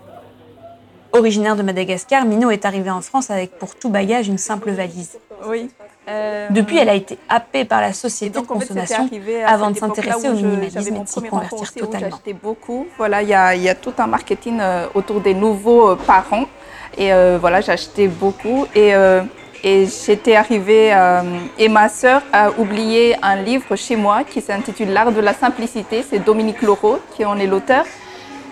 Originaire 1.14 1.56
de 1.56 1.64
Madagascar, 1.64 2.26
Mino 2.26 2.52
est 2.52 2.64
arrivée 2.64 2.92
en 2.92 3.02
France 3.02 3.32
avec 3.32 3.58
pour 3.58 3.76
tout 3.76 3.90
bagage 3.90 4.28
une 4.28 4.38
simple 4.38 4.70
valise. 4.72 5.18
Oui. 5.48 5.70
Euh, 6.08 6.48
Depuis, 6.52 6.78
elle 6.78 6.90
a 6.90 6.94
été 6.94 7.18
happée 7.28 7.66
par 7.66 7.82
la 7.82 7.94
société 7.94 8.36
donc, 8.36 8.48
de 8.48 8.54
en 8.54 8.60
fait, 8.60 8.68
consommation 8.68 9.10
à 9.46 9.52
avant 9.52 9.72
de 9.72 9.78
s'intéresser 9.78 10.30
au 10.30 10.34
minimalisme 10.34 10.96
et 10.96 11.00
de 11.00 11.08
s'y 11.08 11.22
convertir 11.22 11.74
totalement. 11.74 12.20
Beaucoup. 12.42 12.86
Voilà, 12.98 13.24
il 13.24 13.30
y 13.30 13.34
a, 13.34 13.56
il 13.56 13.64
y 13.64 13.70
a 13.70 13.76
tout 13.76 13.94
un 13.98 14.08
marketing 14.08 14.60
euh, 14.62 14.88
autour 14.94 15.22
des 15.22 15.34
nouveaux 15.34 15.90
euh, 15.90 15.96
parents. 15.96 16.46
Et 16.98 17.12
euh, 17.12 17.38
voilà, 17.42 17.62
j'achetais 17.62 18.08
beaucoup. 18.08 18.68
Et, 18.76 18.94
euh, 18.94 19.24
et 19.64 19.86
j'étais 19.88 20.36
arrivée, 20.36 20.94
euh, 20.94 21.22
et 21.58 21.70
ma 21.70 21.88
sœur 21.90 22.22
a 22.34 22.52
oublié 22.58 23.16
un 23.22 23.36
livre 23.36 23.76
chez 23.76 23.96
moi 23.96 24.24
qui 24.24 24.42
s'intitule 24.42 24.90
L'art 24.90 25.12
de 25.12 25.22
la 25.22 25.34
simplicité. 25.34 26.04
C'est 26.08 26.20
Dominique 26.20 26.62
Laureau 26.62 27.00
qui 27.16 27.26
en 27.26 27.38
est 27.38 27.48
l'auteur. 27.48 27.86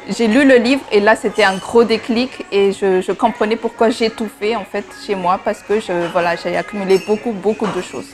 J'ai 0.10 0.28
lu 0.28 0.44
le 0.46 0.56
livre 0.56 0.82
et 0.92 1.00
là 1.00 1.16
c'était 1.16 1.44
un 1.44 1.58
gros 1.58 1.84
déclic 1.84 2.32
et 2.52 2.72
je, 2.72 3.02
je 3.02 3.12
comprenais 3.12 3.56
pourquoi 3.56 3.90
j'étouffais 3.92 4.56
en 4.56 4.66
fait 4.66 4.86
chez 5.06 5.14
moi 5.14 5.40
parce 5.44 5.62
que 5.62 5.80
je, 5.80 6.12
voilà, 6.12 6.36
j'ai 6.36 6.56
accumulé 6.58 7.00
beaucoup 7.06 7.32
beaucoup 7.32 7.68
de 7.68 7.82
choses. 7.82 8.10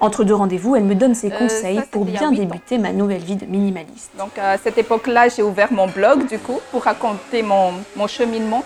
Entre 0.00 0.22
deux 0.22 0.34
rendez-vous, 0.34 0.76
elle 0.76 0.84
me 0.84 0.94
donne 0.94 1.14
ses 1.14 1.32
Euh, 1.32 1.38
conseils 1.38 1.76
ça, 1.76 1.84
pour 1.90 2.04
bien 2.04 2.28
ans. 2.28 2.30
débuter 2.30 2.78
ma 2.78 2.92
nouvelle 2.92 3.22
vie 3.22 3.36
de 3.36 3.46
minimaliste. 3.46 4.10
Donc 4.18 4.30
à 4.38 4.56
cette 4.58 4.78
époque-là, 4.78 5.28
j'ai 5.28 5.42
ouvert 5.42 5.72
mon 5.72 5.88
blog 5.88 6.26
du 6.28 6.38
coup 6.38 6.60
pour 6.70 6.84
raconter 6.84 7.42
mon, 7.42 7.72
mon 7.96 8.06
cheminement. 8.06 8.62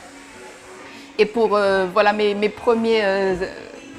Et 1.19 1.27
pour 1.27 1.57
euh, 1.57 1.87
voilà 1.93 2.13
mes, 2.13 2.35
mes 2.35 2.49
premiers 2.49 3.05
euh, 3.05 3.35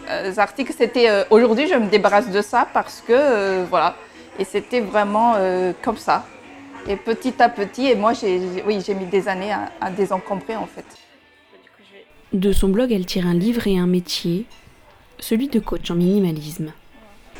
euh, 0.10 0.32
articles, 0.38 0.74
c'était 0.78 1.08
aujourd'hui 1.30 1.68
je 1.68 1.76
me 1.76 1.88
débarrasse 1.88 2.30
de 2.30 2.42
ça 2.42 2.68
parce 2.74 3.04
que 3.06 3.64
voilà. 3.66 3.96
Et 4.40 4.46
c'était 4.46 4.80
vraiment 4.82 5.36
comme 5.84 5.98
ça. 5.98 6.26
Et 6.88 6.96
petit 6.96 7.36
à 7.40 7.50
petit, 7.50 7.88
et 7.88 7.96
moi 7.96 8.14
j'ai 8.14 8.42
oui 8.66 8.82
j'ai 8.86 8.94
mis 8.94 9.06
des 9.06 9.28
années 9.28 9.52
à, 9.52 9.70
à 9.80 9.90
désencombrer 9.90 10.56
en 10.56 10.66
fait. 10.68 10.86
De 12.34 12.52
son 12.52 12.70
blog, 12.70 12.92
elle 12.92 13.06
tire 13.06 13.28
un 13.28 13.36
livre 13.36 13.68
et 13.68 13.78
un 13.78 13.86
métier, 13.86 14.46
celui 15.20 15.48
de 15.50 15.60
coach 15.60 15.92
en 15.92 15.96
minimalisme. 15.96 16.72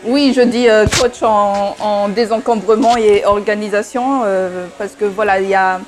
Oui, 0.06 0.34
je 0.36 0.42
dis 0.42 0.68
coach 1.00 1.24
en, 1.24 1.76
en 1.80 2.10
désencombrement 2.10 2.96
et 2.98 3.26
organisation 3.26 4.22
euh, 4.26 4.68
parce 4.78 4.94
que 4.94 5.06
voilà, 5.06 5.40
il 5.40 5.48
y 5.48 5.56
a, 5.56 5.80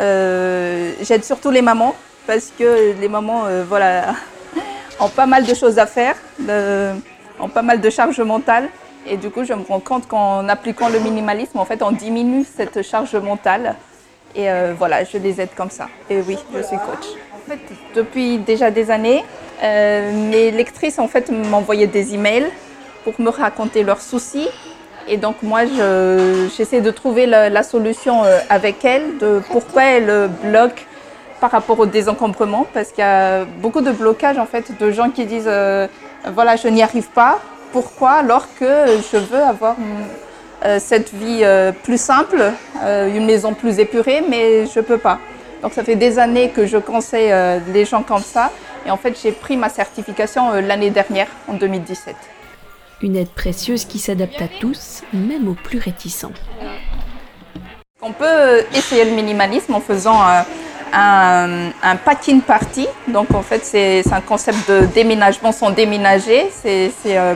euh, 0.00 0.92
j'aide 1.00 1.24
surtout 1.24 1.50
les 1.50 1.62
mamans 1.62 1.94
parce 2.26 2.52
que 2.58 2.94
les 3.00 3.08
mamans, 3.08 3.44
euh, 3.46 3.64
voilà, 3.68 4.14
ont 5.00 5.08
pas 5.08 5.26
mal 5.26 5.44
de 5.44 5.54
choses 5.54 5.78
à 5.78 5.86
faire, 5.86 6.14
de- 6.38 6.90
ont 7.40 7.48
pas 7.48 7.62
mal 7.62 7.80
de 7.80 7.90
charges 7.90 8.20
mentales 8.20 8.68
et 9.06 9.16
du 9.16 9.30
coup, 9.30 9.44
je 9.44 9.52
me 9.52 9.64
rends 9.64 9.80
compte 9.80 10.06
qu'en 10.06 10.48
appliquant 10.48 10.88
le 10.88 11.00
minimalisme, 11.00 11.58
en 11.58 11.64
fait, 11.64 11.82
on 11.82 11.90
diminue 11.92 12.44
cette 12.56 12.82
charge 12.82 13.14
mentale 13.16 13.74
et 14.34 14.48
euh, 14.50 14.74
voilà, 14.78 15.04
je 15.04 15.18
les 15.18 15.40
aide 15.40 15.50
comme 15.56 15.70
ça. 15.70 15.88
Et 16.08 16.20
oui, 16.20 16.38
je 16.54 16.62
suis 16.62 16.76
coach. 16.76 17.06
En 17.34 17.50
fait, 17.50 17.58
depuis 17.96 18.38
déjà 18.38 18.70
des 18.70 18.90
années, 18.90 19.24
euh, 19.62 20.12
mes 20.30 20.50
lectrices 20.52 20.98
en 20.98 21.08
fait 21.08 21.30
m'envoyaient 21.30 21.88
des 21.88 22.14
emails 22.14 22.46
pour 23.04 23.14
me 23.20 23.28
raconter 23.30 23.82
leurs 23.82 24.00
soucis. 24.00 24.48
Et 25.08 25.16
donc 25.16 25.42
moi, 25.42 25.66
je- 25.66 26.48
j'essaie 26.56 26.80
de 26.80 26.90
trouver 26.92 27.26
la, 27.26 27.50
la 27.50 27.64
solution 27.64 28.22
euh, 28.22 28.38
avec 28.48 28.84
elles 28.84 29.18
de 29.18 29.42
pourquoi 29.50 29.82
elles 29.84 30.30
bloquent 30.44 30.82
par 31.42 31.50
rapport 31.50 31.80
au 31.80 31.86
désencombrement, 31.86 32.68
parce 32.72 32.90
qu'il 32.90 33.00
y 33.00 33.02
a 33.02 33.44
beaucoup 33.44 33.80
de 33.80 33.90
blocages 33.90 34.38
en 34.38 34.46
fait, 34.46 34.78
de 34.78 34.92
gens 34.92 35.10
qui 35.10 35.26
disent 35.26 35.48
euh, 35.48 35.88
voilà, 36.32 36.54
je 36.54 36.68
n'y 36.68 36.84
arrive 36.84 37.08
pas. 37.08 37.40
Pourquoi 37.72 38.12
Alors 38.12 38.46
que 38.60 38.70
je 39.12 39.16
veux 39.16 39.42
avoir 39.42 39.74
euh, 40.64 40.78
cette 40.78 41.12
vie 41.12 41.40
euh, 41.42 41.72
plus 41.72 42.00
simple, 42.00 42.40
une 42.84 43.26
maison 43.26 43.54
plus 43.54 43.80
épurée, 43.80 44.22
mais 44.30 44.66
je 44.66 44.78
ne 44.78 44.84
peux 44.84 44.98
pas. 44.98 45.18
Donc 45.62 45.72
ça 45.72 45.82
fait 45.82 45.96
des 45.96 46.20
années 46.20 46.50
que 46.50 46.64
je 46.64 46.78
conseille 46.78 47.34
les 47.72 47.84
gens 47.86 48.04
comme 48.04 48.22
ça. 48.22 48.52
Et 48.86 48.90
en 48.92 48.96
fait, 48.96 49.18
j'ai 49.20 49.32
pris 49.32 49.56
ma 49.56 49.68
certification 49.68 50.52
l'année 50.52 50.90
dernière, 50.90 51.28
en 51.48 51.54
2017. 51.54 52.14
Une 53.02 53.16
aide 53.16 53.30
précieuse 53.30 53.84
qui 53.84 53.98
s'adapte 53.98 54.40
à 54.40 54.48
tous, 54.60 55.02
même 55.12 55.48
aux 55.48 55.58
plus 55.68 55.80
réticents. 55.80 56.36
On 58.00 58.12
peut 58.12 58.64
essayer 58.74 59.04
le 59.04 59.12
minimalisme 59.12 59.74
en 59.74 59.80
faisant 59.80 60.20
un, 60.92 61.70
un 61.82 61.96
packing 61.96 62.40
party. 62.40 62.86
Donc 63.08 63.32
en 63.34 63.42
fait, 63.42 63.64
c'est 63.64 64.02
un 64.12 64.20
concept 64.20 64.68
de 64.70 64.86
déménagement 64.86 65.52
sans 65.52 65.70
déménager. 65.70 66.50
C'est 66.62 66.92
euh, 67.06 67.34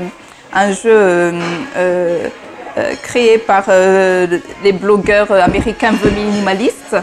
un 0.52 0.72
jeu 0.72 0.90
euh, 0.92 1.32
euh, 1.76 2.28
créé 3.02 3.38
par 3.38 3.64
les 4.62 4.72
blogueurs 4.72 5.32
américains 5.32 5.92
Minimalistes. 5.92 6.96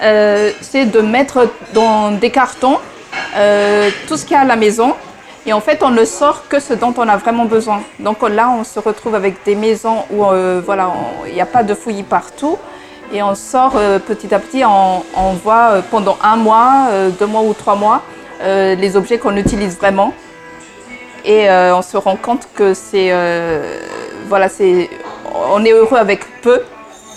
C'est 0.00 0.86
de 0.86 1.00
mettre 1.00 1.48
dans 1.74 2.10
des 2.12 2.30
cartons 2.30 2.78
tout 4.06 4.16
ce 4.16 4.24
qu'il 4.24 4.32
y 4.32 4.36
a 4.36 4.40
à 4.40 4.44
la 4.44 4.56
maison. 4.56 4.94
Et 5.46 5.52
en 5.54 5.60
fait, 5.60 5.82
on 5.82 5.90
ne 5.90 6.04
sort 6.04 6.48
que 6.48 6.60
ce 6.60 6.74
dont 6.74 6.94
on 6.96 7.08
a 7.08 7.16
vraiment 7.16 7.44
besoin. 7.44 7.82
Donc 7.98 8.26
là, 8.28 8.50
on 8.50 8.64
se 8.64 8.78
retrouve 8.78 9.14
avec 9.14 9.44
des 9.44 9.54
maisons 9.54 10.04
où 10.10 10.24
voilà, 10.64 10.90
il 11.26 11.34
n'y 11.34 11.40
a 11.42 11.46
pas 11.46 11.62
de 11.62 11.74
fouillis 11.74 12.02
partout. 12.02 12.56
Et 13.12 13.22
on 13.22 13.34
sort 13.34 13.72
euh, 13.76 13.98
petit 13.98 14.32
à 14.32 14.38
petit, 14.38 14.62
on, 14.64 15.32
voit 15.42 15.70
euh, 15.72 15.82
pendant 15.90 16.16
un 16.22 16.36
mois, 16.36 16.86
euh, 16.90 17.10
deux 17.10 17.26
mois 17.26 17.42
ou 17.42 17.54
trois 17.54 17.74
mois, 17.74 18.02
les 18.42 18.96
objets 18.96 19.18
qu'on 19.18 19.36
utilise 19.36 19.76
vraiment. 19.76 20.14
Et 21.26 21.50
on 21.50 21.82
se 21.82 21.98
rend 21.98 22.16
compte 22.16 22.48
que 22.54 22.72
c'est, 22.72 23.12
voilà, 24.28 24.48
c'est, 24.48 24.88
on 25.52 25.62
est 25.66 25.72
heureux 25.72 25.98
avec 25.98 26.40
peu 26.40 26.62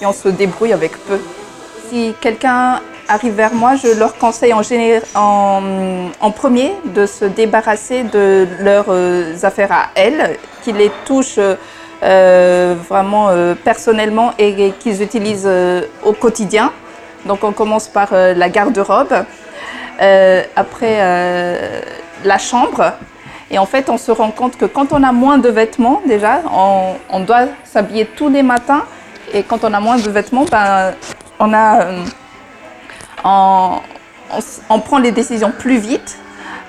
et 0.01 0.06
on 0.06 0.12
se 0.12 0.27
débrouille 0.27 0.73
avec 0.73 0.97
peu. 1.06 1.17
Si 1.88 2.13
quelqu'un 2.19 2.82
arrive 3.08 3.36
vers 3.36 3.53
moi, 3.53 3.75
je 3.77 3.97
leur 3.97 4.17
conseille 4.17 4.53
en, 4.53 4.62
en, 5.15 5.63
en 6.19 6.32
premier 6.32 6.73
de 6.93 7.06
se 7.06 7.23
débarrasser 7.23 8.03
de 8.03 8.45
leurs 8.60 9.45
affaires 9.45 9.71
à 9.71 9.86
elles, 9.95 10.38
qui 10.62 10.73
les 10.73 10.91
touchent 11.06 11.39
vraiment 12.03 13.29
euh, 13.29 13.55
personnellement 13.55 14.33
et, 14.37 14.71
qu'ils 14.79 15.01
utilisent 15.01 15.47
euh, 15.47 15.81
au 16.03 16.13
quotidien. 16.13 16.71
Donc 17.25 17.43
on 17.43 17.51
commence 17.53 17.87
par 17.87 18.09
euh, 18.11 18.33
la 18.33 18.49
garde-robe, 18.49 19.13
euh, 20.01 20.43
après 20.55 20.97
euh, 20.99 21.81
la 22.25 22.37
chambre. 22.37 22.93
Et 23.49 23.57
en 23.57 23.65
fait, 23.65 23.89
on 23.89 23.97
se 23.97 24.11
rend 24.11 24.31
compte 24.31 24.57
que 24.57 24.65
quand 24.65 24.91
on 24.91 25.03
a 25.03 25.11
moins 25.11 25.37
de 25.37 25.49
vêtements, 25.49 26.01
déjà, 26.05 26.41
on, 27.09 27.19
doit 27.19 27.45
s'habiller 27.63 28.05
tous 28.05 28.29
les 28.29 28.41
matins. 28.41 28.83
Et 29.31 29.43
quand 29.43 29.63
on 29.63 29.73
a 29.73 29.79
moins 29.79 29.97
de 29.97 30.09
vêtements, 30.09 30.45
ben, 30.45 30.93
on, 31.39 31.53
a, 31.53 31.81
euh, 31.83 32.03
on, 34.69 34.79
prend 34.79 34.97
les 34.97 35.11
décisions 35.11 35.51
plus 35.51 35.77
vite. 35.77 36.17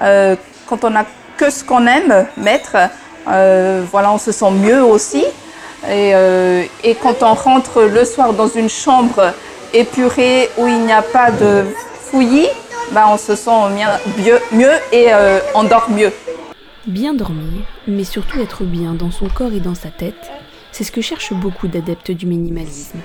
Euh, 0.03 0.37
quand 0.67 0.85
on 0.85 0.91
n'a 0.91 1.07
que 1.39 1.49
ce 1.49 1.65
qu'on 1.65 1.87
aime 1.87 2.27
mettre, 2.37 2.77
euh, 2.77 2.87
voilà, 3.27 4.13
on 4.13 4.19
se 4.19 4.33
sent 4.33 4.51
mieux 4.51 4.83
aussi. 4.83 5.25
Et, 5.87 6.15
euh, 6.15 6.65
et 6.83 6.95
quand 6.95 7.23
on 7.23 7.35
rentre 7.35 7.83
le 7.83 8.05
soir 8.05 8.33
dans 8.33 8.49
une 8.49 8.71
chambre 8.71 9.35
épurée 9.75 10.49
où 10.57 10.67
il 10.67 10.81
n'y 10.81 10.93
a 10.93 11.03
pas 11.03 11.31
de 11.31 11.65
fouillis, 12.01 12.49
ben, 12.93 13.05
on 13.09 13.19
se 13.19 13.35
sent 13.37 13.51
mieux, 14.19 14.39
mieux, 14.53 14.73
et 14.93 15.13
euh, 15.13 15.41
on 15.55 15.65
dort 15.65 15.91
mieux. 15.91 16.13
Bien 16.87 17.13
dormir, 17.13 17.65
mais 17.87 18.05
surtout 18.05 18.41
être 18.41 18.63
bien 18.63 18.95
dans 18.95 19.11
son 19.11 19.29
corps 19.29 19.53
et 19.53 19.61
dans 19.61 19.75
sa 19.75 19.89
tête, 19.89 20.31
c'est 20.73 20.85
ce 20.85 20.93
que 20.93 21.03
cherchent 21.03 21.35
beaucoup 21.35 21.69
d'adeptes 21.69 22.11
du 22.11 22.27
minimalisme. 22.27 22.99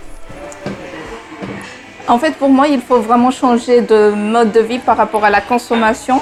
En 2.07 2.17
fait, 2.17 2.35
pour 2.35 2.49
moi, 2.49 2.67
il 2.67 2.81
faut 2.81 2.99
vraiment 2.99 3.31
changer 3.31 3.81
de 3.81 4.11
mode 4.11 4.51
de 4.51 4.61
vie 4.61 4.79
par 4.79 4.97
rapport 4.97 5.23
à 5.25 5.29
la 5.29 5.41
consommation 5.41 6.21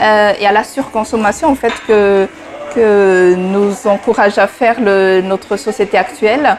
euh, 0.00 0.32
et 0.38 0.46
à 0.46 0.52
la 0.52 0.64
surconsommation, 0.64 1.48
en 1.48 1.54
fait, 1.54 1.72
que, 1.86 2.28
que 2.74 3.34
nous 3.34 3.86
encourage 3.86 4.38
à 4.38 4.46
faire 4.46 4.80
notre 4.80 5.56
société 5.56 5.96
actuelle. 5.96 6.56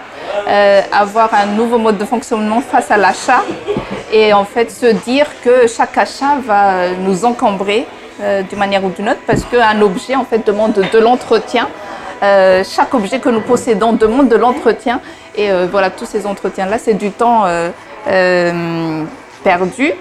Euh, 0.47 0.82
avoir 0.91 1.34
un 1.34 1.47
nouveau 1.47 1.80
mode 1.80 1.97
de 1.97 2.06
fonctionnement 2.06 2.62
face 2.62 2.91
à 2.91 2.97
l'achat 2.97 3.43
et 4.13 4.32
en 4.32 4.45
fait 4.45 4.69
se 4.69 4.86
dire 4.86 5.28
que 5.43 5.65
chaque 5.65 5.97
achat 5.97 6.38
va 6.45 6.89
nous 6.99 7.25
encombrer 7.25 7.88
euh, 8.21 8.43
d'une 8.43 8.60
manière 8.60 8.84
ou 8.86 8.89
d'une 8.89 9.10
autre 9.10 9.21
parce 9.25 9.43
qu'un 9.43 9.82
objet 9.82 10.15
en 10.15 10.23
fait 10.23 10.45
demande 10.45 10.73
de 10.73 10.99
l'entretien. 10.99 11.67
Euh, 12.21 12.63
chaque 12.63 12.93
objet 12.93 13.19
que 13.19 13.30
nous 13.30 13.41
possédons 13.41 13.93
demande 13.93 14.28
de 14.30 14.36
l'entretien 14.36 15.01
et 15.36 15.49
voilà 15.71 15.89
tous 15.89 16.06
ces 16.06 16.25
entretiens 16.25 16.65
là 16.65 16.78
c'est 16.78 16.93
du 16.93 17.12
temps 17.12 17.43
perdu 19.43 19.91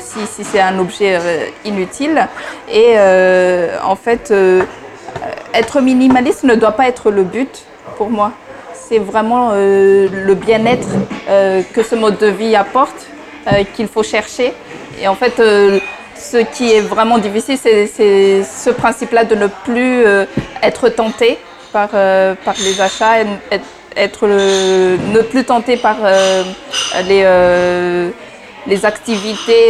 si, 0.00 0.26
si 0.26 0.44
c'est 0.44 0.60
un 0.60 0.78
objet 0.78 1.18
inutile 1.64 2.28
et 2.70 2.96
en 3.82 3.96
fait 3.96 4.32
être 5.58 5.80
minimaliste 5.80 6.44
ne 6.44 6.54
doit 6.54 6.72
pas 6.72 6.88
être 6.88 7.10
le 7.10 7.22
but 7.22 7.64
pour 7.96 8.10
moi 8.10 8.32
c'est 8.88 8.98
vraiment 8.98 9.50
euh, 9.52 10.08
le 10.10 10.34
bien-être 10.34 10.88
euh, 11.28 11.62
que 11.74 11.82
ce 11.82 11.94
mode 11.94 12.18
de 12.18 12.26
vie 12.26 12.54
apporte 12.54 13.06
euh, 13.46 13.64
qu'il 13.74 13.88
faut 13.88 14.02
chercher. 14.02 14.52
Et 15.00 15.08
en 15.08 15.14
fait, 15.14 15.36
ce 15.36 16.38
qui 16.38 16.72
est 16.72 16.80
vraiment 16.80 17.18
difficile, 17.18 17.58
c'est 17.58 18.42
ce 18.42 18.70
principe-là 18.70 19.24
de 19.24 19.34
ne 19.34 19.46
plus 19.46 20.04
être 20.62 20.88
tenté 20.88 21.36
par, 21.70 21.90
les 21.92 22.80
achats, 22.80 23.18
être, 23.94 24.26
ne 24.26 25.20
plus 25.20 25.44
tenté 25.44 25.76
par 25.76 25.96
les, 27.06 28.10
les 28.66 28.86
activités 28.86 29.68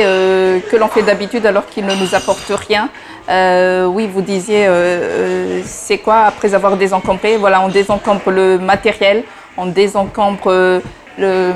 que 0.71 0.77
l'on 0.77 0.87
fait 0.87 1.03
d'habitude 1.03 1.45
alors 1.45 1.67
qu'ils 1.67 1.87
ne 1.87 1.95
nous 1.97 2.15
apportent 2.15 2.53
rien. 2.69 2.89
Euh, 3.29 3.87
oui, 3.87 4.09
vous 4.13 4.23
disiez, 4.23 4.67
euh, 4.67 4.71
euh, 4.71 5.61
c'est 5.65 5.99
quoi 5.99 6.23
après 6.27 6.55
avoir 6.55 6.77
désencombré 6.77 7.37
Voilà, 7.37 7.61
on 7.61 7.69
désencombre 7.69 8.31
le 8.31 8.59
matériel, 8.59 9.25
on 9.57 9.67
désencombre 9.67 10.47
euh, 10.47 10.81
le, 11.19 11.53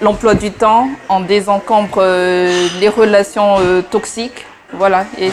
l'emploi 0.00 0.34
du 0.34 0.50
temps, 0.50 0.88
on 1.08 1.20
désencombre 1.20 1.98
euh, 1.98 2.66
les 2.80 2.88
relations 2.88 3.56
toxiques. 3.90 4.44
Voilà, 4.72 5.06
et 5.18 5.30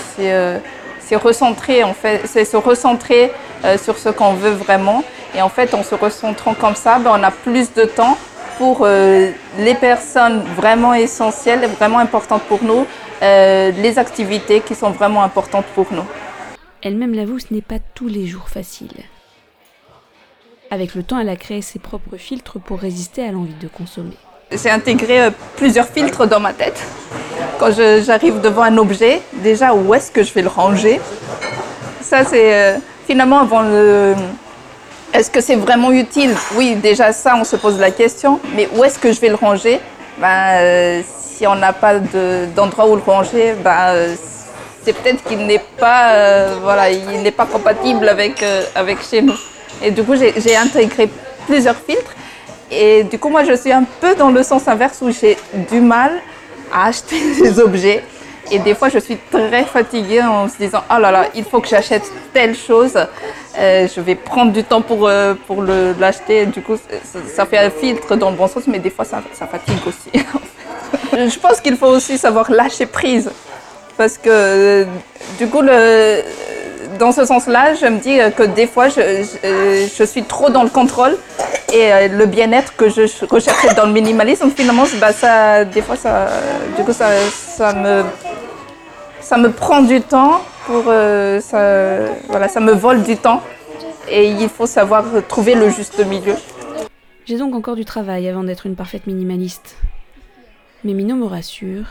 c'est 1.00 1.16
recentrer, 1.16 1.84
en 1.84 1.94
fait, 1.94 2.22
c'est 2.26 2.46
se 2.46 2.56
recentrer 2.56 3.32
sur 3.84 3.98
ce 3.98 4.10
qu'on 4.10 4.34
veut 4.34 4.52
vraiment. 4.52 5.04
Et 5.36 5.42
en 5.42 5.50
fait, 5.50 5.74
en 5.74 5.84
se 5.84 5.94
recentrant 5.94 6.54
comme 6.54 6.76
ça, 6.76 7.00
ben, 7.00 7.12
on 7.20 7.24
a 7.24 7.32
plus 7.32 7.74
de 7.74 7.84
temps 7.84 8.18
pour 8.58 8.88
les 8.88 9.76
personnes 9.76 10.42
vraiment 10.56 10.94
essentielles, 10.94 11.68
vraiment 11.78 12.00
importantes 12.00 12.44
pour 12.44 12.64
nous, 12.64 12.88
euh, 13.22 13.72
les 13.72 13.98
activités 14.00 14.62
qui 14.62 14.76
sont 14.76 14.92
vraiment 14.92 15.24
importantes 15.24 15.66
pour 15.74 15.88
nous. 15.92 16.06
Elle-même 16.82 17.14
l'avoue, 17.14 17.40
ce 17.40 17.48
n'est 17.52 17.62
pas 17.62 17.80
tous 17.94 18.08
les 18.08 18.28
jours 18.28 18.50
facile. 18.50 18.92
Avec 20.72 20.96
le 20.96 21.04
temps, 21.04 21.20
elle 21.20 21.30
a 21.30 21.36
créé 21.36 21.62
ses 21.62 21.80
propres 21.80 22.18
filtres 22.18 22.60
pour 22.60 22.80
résister 22.80 23.24
à 23.24 23.32
l'envie 23.32 23.54
de 23.54 23.68
consommer. 23.68 24.18
J'ai 24.52 24.70
intégré 24.70 25.22
euh, 25.22 25.32
plusieurs 25.56 25.88
filtres 25.88 26.28
dans 26.28 26.40
ma 26.40 26.54
tête. 26.54 26.80
Quand 27.60 27.72
j'arrive 27.72 28.42
devant 28.42 28.64
un 28.64 28.78
objet, 28.78 29.22
déjà 29.36 29.74
où 29.74 29.94
est-ce 29.94 30.12
que 30.12 30.24
je 30.24 30.34
vais 30.34 30.42
le 30.42 30.50
ranger? 30.50 31.00
Ça, 32.02 32.24
c'est 32.24 32.54
euh, 32.54 32.78
finalement 33.08 33.40
avant 33.40 33.62
le. 33.62 34.14
Est-ce 35.14 35.32
que 35.32 35.42
c'est 35.42 35.56
vraiment 35.56 35.92
utile? 35.92 36.36
Oui, 36.56 36.76
déjà 36.76 37.14
ça, 37.14 37.36
on 37.40 37.44
se 37.44 37.56
pose 37.56 37.80
la 37.80 37.92
question. 37.92 38.40
Mais 38.56 38.68
où 38.76 38.84
est-ce 38.84 39.00
que 39.00 39.12
je 39.12 39.20
vais 39.22 39.30
le 39.30 39.36
ranger? 39.36 39.80
Ben, 40.20 40.58
euh, 40.60 41.02
Si 41.36 41.46
on 41.46 41.56
n'a 41.56 41.74
pas 41.74 42.00
de- 42.00 42.46
d'endroit 42.56 42.88
où 42.88 42.96
le 42.96 43.02
ranger, 43.02 43.56
ben, 43.62 43.90
euh, 43.90 44.16
c'est 44.84 44.94
peut-être 44.94 45.22
qu'il 45.26 45.46
n'est 45.46 45.66
pas, 45.78 46.14
euh, 46.14 46.56
voilà, 46.64 46.90
il 46.90 47.22
n'est 47.24 47.32
pas 47.32 47.46
compatible 47.46 48.08
avec, 48.08 48.42
euh, 48.42 48.64
avec 48.74 49.00
chez 49.04 49.22
nous. 49.22 49.36
Et 49.84 49.92
du 49.92 50.02
coup, 50.04 50.16
j'ai 50.16 50.56
intégré 50.56 51.10
plusieurs 51.46 51.76
filtres. 51.76 52.14
Et 52.72 53.04
du 53.04 53.20
coup, 53.20 53.28
moi, 53.28 53.44
je 53.44 53.54
suis 53.54 53.74
un 53.74 53.84
peu 54.00 54.16
dans 54.16 54.30
le 54.30 54.44
sens 54.44 54.66
inverse 54.70 55.00
où 55.02 55.12
j'ai 55.12 55.38
du 55.70 55.82
mal 55.82 56.12
à 56.74 56.86
acheter 56.86 57.20
des 57.42 57.60
objets. 57.60 58.02
Et 58.50 58.60
des 58.60 58.74
fois, 58.74 58.88
je 58.88 59.00
suis 59.00 59.18
très 59.30 59.66
fatiguée 59.66 60.22
en 60.22 60.48
se 60.48 60.56
disant 60.58 60.84
Oh 60.90 61.00
là 61.02 61.12
là, 61.12 61.26
il 61.36 61.44
faut 61.44 61.60
que 61.60 61.68
j'achète 61.68 62.10
telle 62.34 62.56
chose. 62.56 62.96
Je 63.58 64.00
vais 64.02 64.16
prendre 64.16 64.54
du 64.54 64.64
temps 64.64 64.82
pour, 64.82 65.10
pour 65.48 65.64
l'acheter. 66.00 66.46
Du 66.46 66.62
coup, 66.62 66.78
ça, 67.36 67.46
fait 67.46 67.58
un 67.58 67.72
filtre 67.72 68.16
dans 68.16 68.30
le 68.30 68.38
bon 68.38 68.48
sens, 68.48 68.64
mais 68.68 68.80
des 68.80 68.92
fois, 68.92 69.04
ça 69.04 69.48
fatigue 69.48 69.86
aussi. 69.86 70.26
fait. 71.16 71.30
je 71.30 71.40
pense 71.40 71.62
qu'il 71.62 71.78
faut 71.78 71.88
aussi 71.88 72.18
savoir 72.18 72.52
lâcher 72.52 72.86
prise. 72.86 73.32
Parce 73.98 74.18
que, 74.18 74.30
euh, 74.30 74.86
du 75.38 75.48
coup, 75.48 75.62
dans 77.00 77.12
ce 77.12 77.26
sens-là, 77.26 77.74
je 77.76 77.86
me 77.86 78.00
dis 78.00 78.20
euh, 78.20 78.30
que 78.30 78.44
des 78.44 78.68
fois, 78.68 78.90
je, 78.90 79.00
euh, 79.44 80.06
suis 80.06 80.24
trop 80.24 80.50
dans 80.50 80.64
le 80.64 80.70
contrôle 80.70 81.18
Et 81.74 81.92
euh, 81.94 82.08
le 82.08 82.26
bien-être 82.26 82.76
que 82.76 82.90
je 82.90 83.04
recherchais 83.26 83.74
dans 83.74 83.86
le 83.86 83.94
minimalisme, 83.94 84.50
finalement, 84.52 84.84
bah, 85.00 85.14
ça, 85.14 85.66
des 85.66 85.82
fois, 85.82 85.96
ça, 85.96 86.28
du 86.78 86.84
coup, 86.84 86.94
ça, 86.94 87.74
me, 87.74 88.04
ça 89.20 89.38
me 89.38 89.52
prend 89.52 89.82
du 89.82 90.02
temps. 90.02 90.42
Pour, 90.66 90.86
euh, 90.88 91.40
voilà, 92.28 92.48
ça 92.48 92.60
me 92.60 92.72
vole 92.72 93.04
du 93.04 93.18
temps. 93.18 93.42
Et 94.10 94.28
il 94.30 94.50
faut 94.50 94.68
savoir 94.68 95.04
trouver 95.28 95.56
le 95.56 95.70
juste 95.70 96.04
milieu. 96.06 96.36
J'ai 97.26 97.38
donc 97.38 97.56
encore 97.56 97.76
du 97.76 97.86
travail 97.86 98.28
avant 98.30 98.44
d'être 98.44 98.66
une 98.68 98.76
parfaite 98.76 99.08
minimaliste. 99.08 99.78
Mais 100.86 100.94
Mino 100.94 101.16
me 101.16 101.26
rassure, 101.26 101.86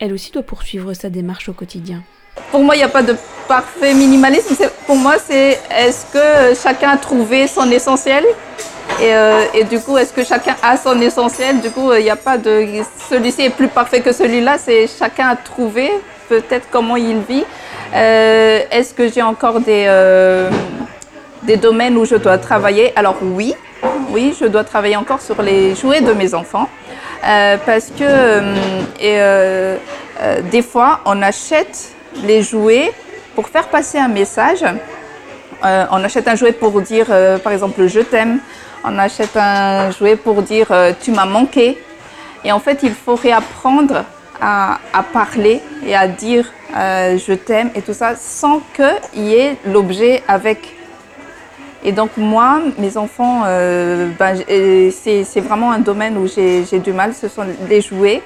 elle 0.00 0.12
aussi 0.12 0.32
doit 0.32 0.42
poursuivre 0.42 0.92
sa 0.94 1.08
démarche 1.08 1.48
au 1.48 1.52
quotidien. 1.52 2.02
Pour 2.50 2.58
moi, 2.64 2.74
il 2.74 2.78
n'y 2.78 2.84
a 2.84 2.88
pas 2.88 3.04
de 3.04 3.14
parfait 3.46 3.94
minimalisme. 3.94 4.56
Pour 4.84 4.96
moi, 4.96 5.14
c'est 5.24 5.60
est-ce 5.70 6.06
que 6.12 6.60
chacun 6.60 6.90
a 6.90 6.96
trouvé 6.96 7.46
son 7.46 7.70
essentiel? 7.70 8.24
Et, 9.00 9.14
euh, 9.14 9.44
et, 9.54 9.62
du 9.62 9.78
coup, 9.78 9.96
est-ce 9.96 10.12
que 10.12 10.24
chacun 10.24 10.56
a 10.60 10.76
son 10.76 11.00
essentiel? 11.00 11.60
Du 11.60 11.70
coup, 11.70 11.92
il 11.92 12.02
n'y 12.02 12.10
a 12.10 12.16
pas 12.16 12.36
de 12.36 12.66
celui-ci 13.08 13.42
est 13.42 13.50
plus 13.50 13.68
parfait 13.68 14.00
que 14.00 14.10
celui-là. 14.10 14.58
C'est 14.58 14.88
chacun 14.88 15.28
a 15.28 15.36
trouvé 15.36 15.92
peut-être 16.28 16.66
comment 16.68 16.96
il 16.96 17.20
vit. 17.20 17.44
Euh, 17.94 18.60
est-ce 18.72 18.92
que 18.92 19.08
j'ai 19.08 19.22
encore 19.22 19.60
des, 19.60 19.84
euh, 19.86 20.50
des 21.44 21.56
domaines 21.56 21.96
où 21.96 22.04
je 22.04 22.16
dois 22.16 22.38
travailler? 22.38 22.92
Alors 22.96 23.18
oui, 23.22 23.54
oui, 24.10 24.34
je 24.38 24.46
dois 24.46 24.64
travailler 24.64 24.96
encore 24.96 25.20
sur 25.20 25.40
les 25.42 25.76
jouets 25.76 26.00
de 26.00 26.12
mes 26.12 26.34
enfants. 26.34 26.68
Euh, 27.24 27.56
parce 27.64 27.86
que 27.86 28.02
euh, 28.02 29.76
euh, 30.20 30.40
des 30.50 30.62
fois, 30.62 31.00
on 31.04 31.22
achète 31.22 31.92
les 32.24 32.42
jouets 32.42 32.92
pour 33.34 33.48
faire 33.48 33.68
passer 33.68 33.98
un 33.98 34.08
message. 34.08 34.64
On 35.64 36.02
achète 36.02 36.26
un 36.26 36.34
jouet 36.34 36.50
pour 36.50 36.80
dire, 36.80 37.06
par 37.44 37.52
exemple, 37.52 37.86
je 37.86 38.00
t'aime. 38.00 38.40
On 38.82 38.98
achète 38.98 39.36
un 39.36 39.92
jouet 39.92 40.16
pour 40.16 40.42
dire, 40.42 40.66
tu 41.00 41.12
m'as 41.12 41.24
manqué. 41.24 41.78
Et 42.44 42.50
en 42.50 42.58
fait, 42.58 42.80
il 42.82 42.92
faut 42.92 43.14
réapprendre 43.14 44.04
à 44.40 45.02
parler 45.12 45.60
et 45.86 45.94
à 45.94 46.08
dire, 46.08 46.52
je 46.74 47.32
t'aime 47.34 47.70
et 47.76 47.82
tout 47.82 47.94
ça, 47.94 48.16
sans 48.16 48.60
qu'il 48.74 49.22
y 49.22 49.34
ait 49.34 49.56
l'objet 49.64 50.24
avec. 50.26 50.74
Et 51.84 51.92
donc 51.92 52.16
moi, 52.16 52.60
mes 52.78 52.96
enfants, 52.96 53.42
ben, 53.42 54.36
c'est 54.92 55.40
vraiment 55.40 55.72
un 55.72 55.80
domaine 55.80 56.16
où 56.16 56.26
j'ai 56.26 56.78
du 56.78 56.92
mal, 56.92 57.12
ce 57.14 57.28
sont 57.28 57.44
les 57.68 57.80
jouets. 57.80 58.22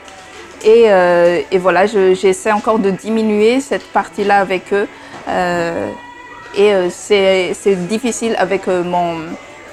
Et, 0.65 0.85
euh, 0.87 1.43
voilà, 1.55 1.87
j'essaie 1.87 2.53
encore 2.53 2.79
de 2.79 2.91
diminuer 2.91 3.61
cette 3.61 3.87
partie-là 3.93 4.39
avec 4.41 4.73
eux. 4.73 4.89
Euh, 5.29 5.91
et 6.57 6.73
euh, 6.73 6.89
c'est 6.91 7.87
difficile 7.87 8.35
avec 8.39 8.67
mon, 8.67 9.17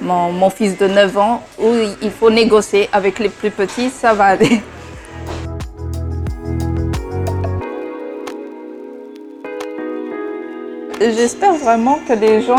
mon, 0.01 0.31
mon, 0.31 0.49
fils 0.49 0.77
de 0.77 0.87
9 0.87 1.17
ans 1.17 1.43
où 1.59 1.71
il 2.01 2.11
faut 2.11 2.29
négocier 2.29 2.89
avec 2.91 3.19
les 3.19 3.29
plus 3.29 3.51
petits, 3.51 3.89
ça 3.89 4.13
va 4.13 4.25
aller. 4.25 4.61
J'espère 10.99 11.53
vraiment 11.53 11.99
que 12.07 12.13
les 12.13 12.41
gens 12.41 12.55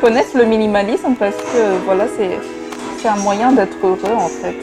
connaissent 0.00 0.34
le 0.34 0.44
minimalisme 0.44 1.14
parce 1.18 1.36
que 1.36 1.84
voilà, 1.84 2.06
c'est 2.08 3.08
un 3.08 3.16
moyen 3.16 3.52
d'être 3.52 3.76
heureux 3.84 4.14
en 4.14 4.28
fait. 4.28 4.56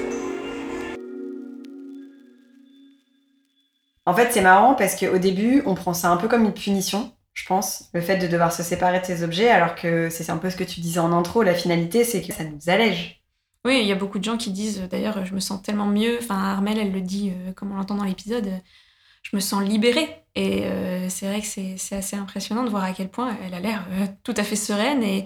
En 4.05 4.13
fait, 4.13 4.31
c'est 4.31 4.41
marrant 4.41 4.75
parce 4.75 4.95
qu'au 4.95 5.17
début, 5.17 5.63
on 5.65 5.73
prend 5.73 5.93
ça 5.93 6.09
un 6.09 6.17
peu 6.17 6.27
comme 6.27 6.43
une 6.43 6.53
punition, 6.53 7.11
je 7.33 7.45
pense, 7.47 7.89
le 7.93 8.01
fait 8.01 8.17
de 8.17 8.27
devoir 8.27 8.53
se 8.53 8.61
séparer 8.61 8.99
de 8.99 9.05
ses 9.05 9.23
objets, 9.23 9.49
alors 9.49 9.75
que 9.75 10.09
c'est 10.09 10.29
un 10.29 10.37
peu 10.37 10.49
ce 10.49 10.55
que 10.55 10.63
tu 10.63 10.79
disais 10.79 10.99
en 10.99 11.11
intro, 11.11 11.41
la 11.41 11.55
finalité, 11.55 12.03
c'est 12.03 12.21
que 12.21 12.31
ça 12.31 12.43
nous 12.43 12.69
allège. 12.69 13.23
Oui, 13.65 13.79
il 13.81 13.87
y 13.87 13.91
a 13.91 13.95
beaucoup 13.95 14.19
de 14.19 14.23
gens 14.23 14.37
qui 14.37 14.51
disent, 14.51 14.87
d'ailleurs, 14.91 15.25
je 15.25 15.33
me 15.33 15.39
sens 15.39 15.59
tellement 15.63 15.87
mieux, 15.87 16.19
enfin, 16.21 16.35
Armel, 16.35 16.77
elle 16.77 16.91
le 16.91 17.01
dit, 17.01 17.31
euh, 17.31 17.51
comme 17.53 17.71
on 17.71 17.75
l'entend 17.75 17.95
dans 17.95 18.03
l'épisode, 18.03 18.51
je 19.25 19.35
me 19.35 19.41
sens 19.41 19.63
libérée. 19.63 20.23
Et 20.35 20.65
euh, 20.65 21.09
c'est 21.09 21.27
vrai 21.27 21.41
que 21.41 21.47
c'est 21.47 21.95
assez 21.95 22.15
impressionnant 22.15 22.63
de 22.63 22.69
voir 22.69 22.83
à 22.83 22.91
quel 22.93 23.09
point 23.09 23.37
elle 23.43 23.53
a 23.53 23.59
l'air 23.59 23.87
euh, 23.91 24.05
tout 24.23 24.33
à 24.37 24.43
fait 24.43 24.57
sereine 24.57 25.01
et, 25.01 25.25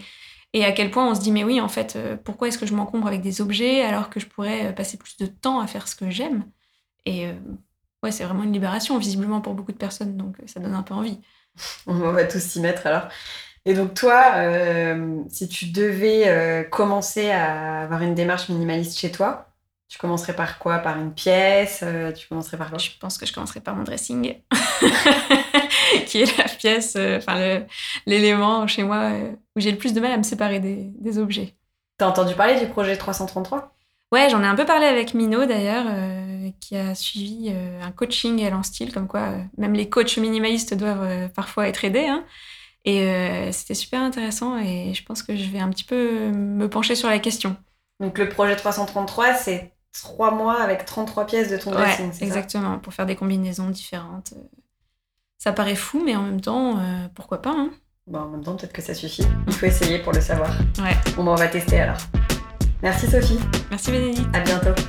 et 0.54 0.66
à 0.66 0.72
quel 0.72 0.92
point 0.92 1.10
on 1.10 1.16
se 1.16 1.22
dit, 1.22 1.32
mais 1.32 1.44
oui, 1.44 1.60
en 1.60 1.68
fait, 1.70 1.96
euh, 1.96 2.16
pourquoi 2.16 2.48
est-ce 2.48 2.58
que 2.58 2.66
je 2.66 2.74
m'encombre 2.74 3.08
avec 3.08 3.22
des 3.22 3.42
objets 3.42 3.82
alors 3.82 4.10
que 4.10 4.20
je 4.20 4.28
pourrais 4.28 4.74
passer 4.76 4.98
plus 4.98 5.18
de 5.18 5.26
temps 5.26 5.60
à 5.60 5.68
faire 5.68 5.88
ce 5.88 5.96
que 5.96 6.10
j'aime? 6.10 6.46
Et 7.06 7.28
ouais, 8.04 8.12
c'est 8.12 8.24
vraiment 8.24 8.44
une 8.44 8.54
libération, 8.54 8.98
visiblement, 9.00 9.42
pour 9.42 9.56
beaucoup 9.56 9.72
de 9.72 9.78
personnes, 9.78 10.16
donc 10.16 10.38
ça 10.46 10.60
donne 10.60 10.76
un 10.76 10.84
peu 10.84 10.94
envie. 10.94 11.20
On 11.88 11.94
va 12.12 12.26
tous 12.26 12.40
s'y 12.40 12.62
mettre 12.62 12.86
alors. 12.86 13.08
Et 13.66 13.74
donc 13.74 13.96
toi, 13.96 14.36
si 15.30 15.48
tu 15.50 15.68
devais 15.68 16.68
commencer 16.72 17.32
à 17.32 17.82
avoir 17.82 18.04
une 18.04 18.16
démarche 18.16 18.50
minimaliste 18.50 19.00
chez 19.00 19.12
toi, 19.12 19.49
tu 19.90 19.98
commencerais 19.98 20.36
par 20.36 20.60
quoi? 20.60 20.80
Par 20.80 20.98
une 20.98 21.14
pièce 21.14 21.82
euh, 21.84 22.14
Tu 22.14 22.28
commencerais 22.28 22.58
par 22.58 22.70
quoi? 22.70 22.78
Je 22.78 22.92
pense 23.00 23.18
que 23.18 23.26
je 23.26 23.34
commencerais 23.34 23.60
par 23.60 23.76
mon 23.76 23.84
dressing, 23.84 24.36
qui 26.06 26.22
est 26.22 26.38
la 26.38 26.46
pièce, 26.46 26.96
enfin 26.96 27.64
l'élément 28.06 28.68
chez 28.68 28.84
moi 28.84 29.12
où 29.56 29.60
j'ai 29.60 29.72
le 29.72 29.78
plus 29.78 29.94
de 29.94 30.00
mal 30.00 30.12
à 30.12 30.18
me 30.18 30.24
séparer 30.24 30.60
des, 30.60 30.92
des 31.00 31.18
objets. 31.18 31.56
T'as 31.98 32.08
entendu 32.08 32.34
parler 32.34 32.58
du 32.60 32.68
projet 32.68 32.96
333 32.96 33.76
Ouais, 34.12 34.28
j'en 34.30 34.42
ai 34.42 34.48
un 34.48 34.56
peu 34.56 34.66
parlé 34.66 34.88
avec 34.88 35.14
Mino 35.14 35.46
d'ailleurs, 35.46 35.86
euh, 35.88 36.50
qui 36.60 36.76
a 36.76 36.96
suivi 36.96 37.50
euh, 37.52 37.80
un 37.84 37.92
coaching 37.92 38.40
elle 38.42 38.56
en 38.56 38.64
style, 38.64 38.92
comme 38.92 39.08
quoi 39.08 39.20
euh, 39.20 39.44
même 39.58 39.74
les 39.74 39.88
coachs 39.88 40.18
minimalistes 40.18 40.74
doivent 40.74 41.30
parfois 41.34 41.68
être 41.68 41.86
aidés. 41.86 42.08
Hein. 42.08 42.26
Et 42.86 43.06
c'était 43.52 43.76
super 43.76 44.02
intéressant 44.02 44.58
et 44.58 44.94
je 44.94 45.04
pense 45.04 45.22
que 45.22 45.36
je 45.36 45.50
vais 45.50 45.60
un 45.60 45.70
petit 45.70 45.84
peu 45.84 46.32
me 46.32 46.68
pencher 46.70 46.96
sur 46.96 47.10
la 47.10 47.20
question. 47.20 47.56
Donc 48.00 48.18
le 48.18 48.30
projet 48.30 48.56
333, 48.56 49.34
c'est 49.34 49.74
trois 49.94 50.32
mois 50.32 50.62
avec 50.62 50.86
33 50.86 51.26
pièces 51.26 51.50
de 51.50 51.58
ton 51.58 51.72
dressing, 51.72 52.12
exactement, 52.22 52.80
pour 52.80 52.94
faire 52.94 53.06
des 53.06 53.16
combinaisons 53.16 53.70
différentes. 53.70 54.34
Ça 55.38 55.54
paraît 55.54 55.76
fou, 55.76 56.02
mais 56.04 56.16
en 56.16 56.24
même 56.24 56.42
temps, 56.42 56.80
pourquoi 57.16 57.42
pas 57.42 57.52
hein 57.52 57.70
Bon, 58.08 58.20
en 58.22 58.28
même 58.30 58.44
temps, 58.44 58.56
peut-être 58.56 58.74
que 58.74 58.82
ça 58.82 58.96
suffit. 58.96 59.24
Il 59.46 59.54
faut 59.54 59.68
essayer 59.68 60.00
pour 60.00 60.12
le 60.12 60.20
savoir. 60.20 60.50
Ouais. 60.80 60.98
Bon, 61.16 61.24
bah, 61.24 61.32
on 61.32 61.36
va 61.36 61.48
tester 61.48 61.80
alors. 61.80 61.98
Merci 62.82 63.08
Sophie. 63.08 63.38
Merci 63.70 63.92
Bénédicte. 63.92 64.36
À 64.36 64.40
bientôt. 64.40 64.82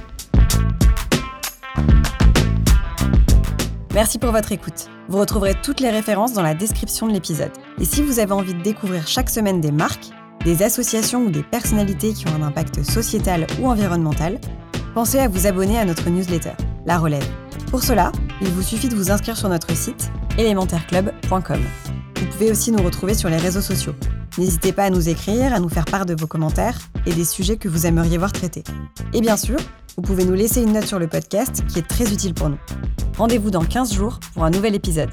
Merci 3.93 4.19
pour 4.19 4.31
votre 4.31 4.53
écoute. 4.53 4.89
Vous 5.09 5.19
retrouverez 5.19 5.55
toutes 5.63 5.81
les 5.81 5.91
références 5.91 6.33
dans 6.33 6.43
la 6.43 6.55
description 6.55 7.09
de 7.09 7.13
l'épisode. 7.13 7.51
Et 7.79 7.85
si 7.85 8.03
vous 8.03 8.21
avez 8.21 8.33
envie 8.33 8.55
de 8.55 8.63
découvrir 8.63 9.07
chaque 9.07 9.29
semaine 9.29 9.61
des 9.61 9.73
marques, 9.73 10.11
des 10.45 10.63
associations 10.63 11.25
ou 11.25 11.31
des 11.31 11.43
personnalités 11.43 12.15
qui 12.15 12.27
ont 12.29 12.35
un 12.35 12.43
impact 12.43 12.83
sociétal 12.85 13.47
ou 13.61 13.69
environnemental, 13.69 14.41
pensez 15.01 15.19
à 15.19 15.29
vous 15.29 15.47
abonner 15.47 15.79
à 15.79 15.87
notre 15.87 16.11
newsletter, 16.11 16.53
La 16.85 16.99
Relève. 16.99 17.27
Pour 17.71 17.83
cela, 17.83 18.13
il 18.43 18.49
vous 18.49 18.61
suffit 18.61 18.91
de 18.91 18.95
vous 18.95 19.11
inscrire 19.11 19.35
sur 19.35 19.49
notre 19.49 19.75
site 19.75 20.13
élémentaireclub.com. 20.37 21.59
Vous 22.17 22.27
pouvez 22.27 22.51
aussi 22.51 22.71
nous 22.71 22.83
retrouver 22.83 23.15
sur 23.15 23.31
les 23.31 23.39
réseaux 23.39 23.63
sociaux. 23.63 23.95
N'hésitez 24.37 24.73
pas 24.73 24.85
à 24.85 24.91
nous 24.91 25.09
écrire, 25.09 25.55
à 25.55 25.59
nous 25.59 25.71
faire 25.71 25.87
part 25.87 26.05
de 26.05 26.15
vos 26.15 26.27
commentaires 26.27 26.79
et 27.07 27.15
des 27.15 27.25
sujets 27.25 27.57
que 27.57 27.67
vous 27.67 27.87
aimeriez 27.87 28.19
voir 28.19 28.31
traités. 28.31 28.63
Et 29.15 29.23
bien 29.23 29.39
sûr, 29.39 29.57
vous 29.97 30.03
pouvez 30.03 30.27
nous 30.27 30.35
laisser 30.35 30.61
une 30.61 30.75
note 30.75 30.85
sur 30.87 30.99
le 30.99 31.07
podcast 31.07 31.65
qui 31.67 31.79
est 31.79 31.89
très 31.89 32.13
utile 32.13 32.35
pour 32.35 32.51
nous. 32.51 32.59
Rendez-vous 33.17 33.51
dans 33.51 33.65
15 33.65 33.95
jours 33.95 34.21
pour 34.35 34.45
un 34.45 34.51
nouvel 34.51 34.75
épisode. 34.75 35.09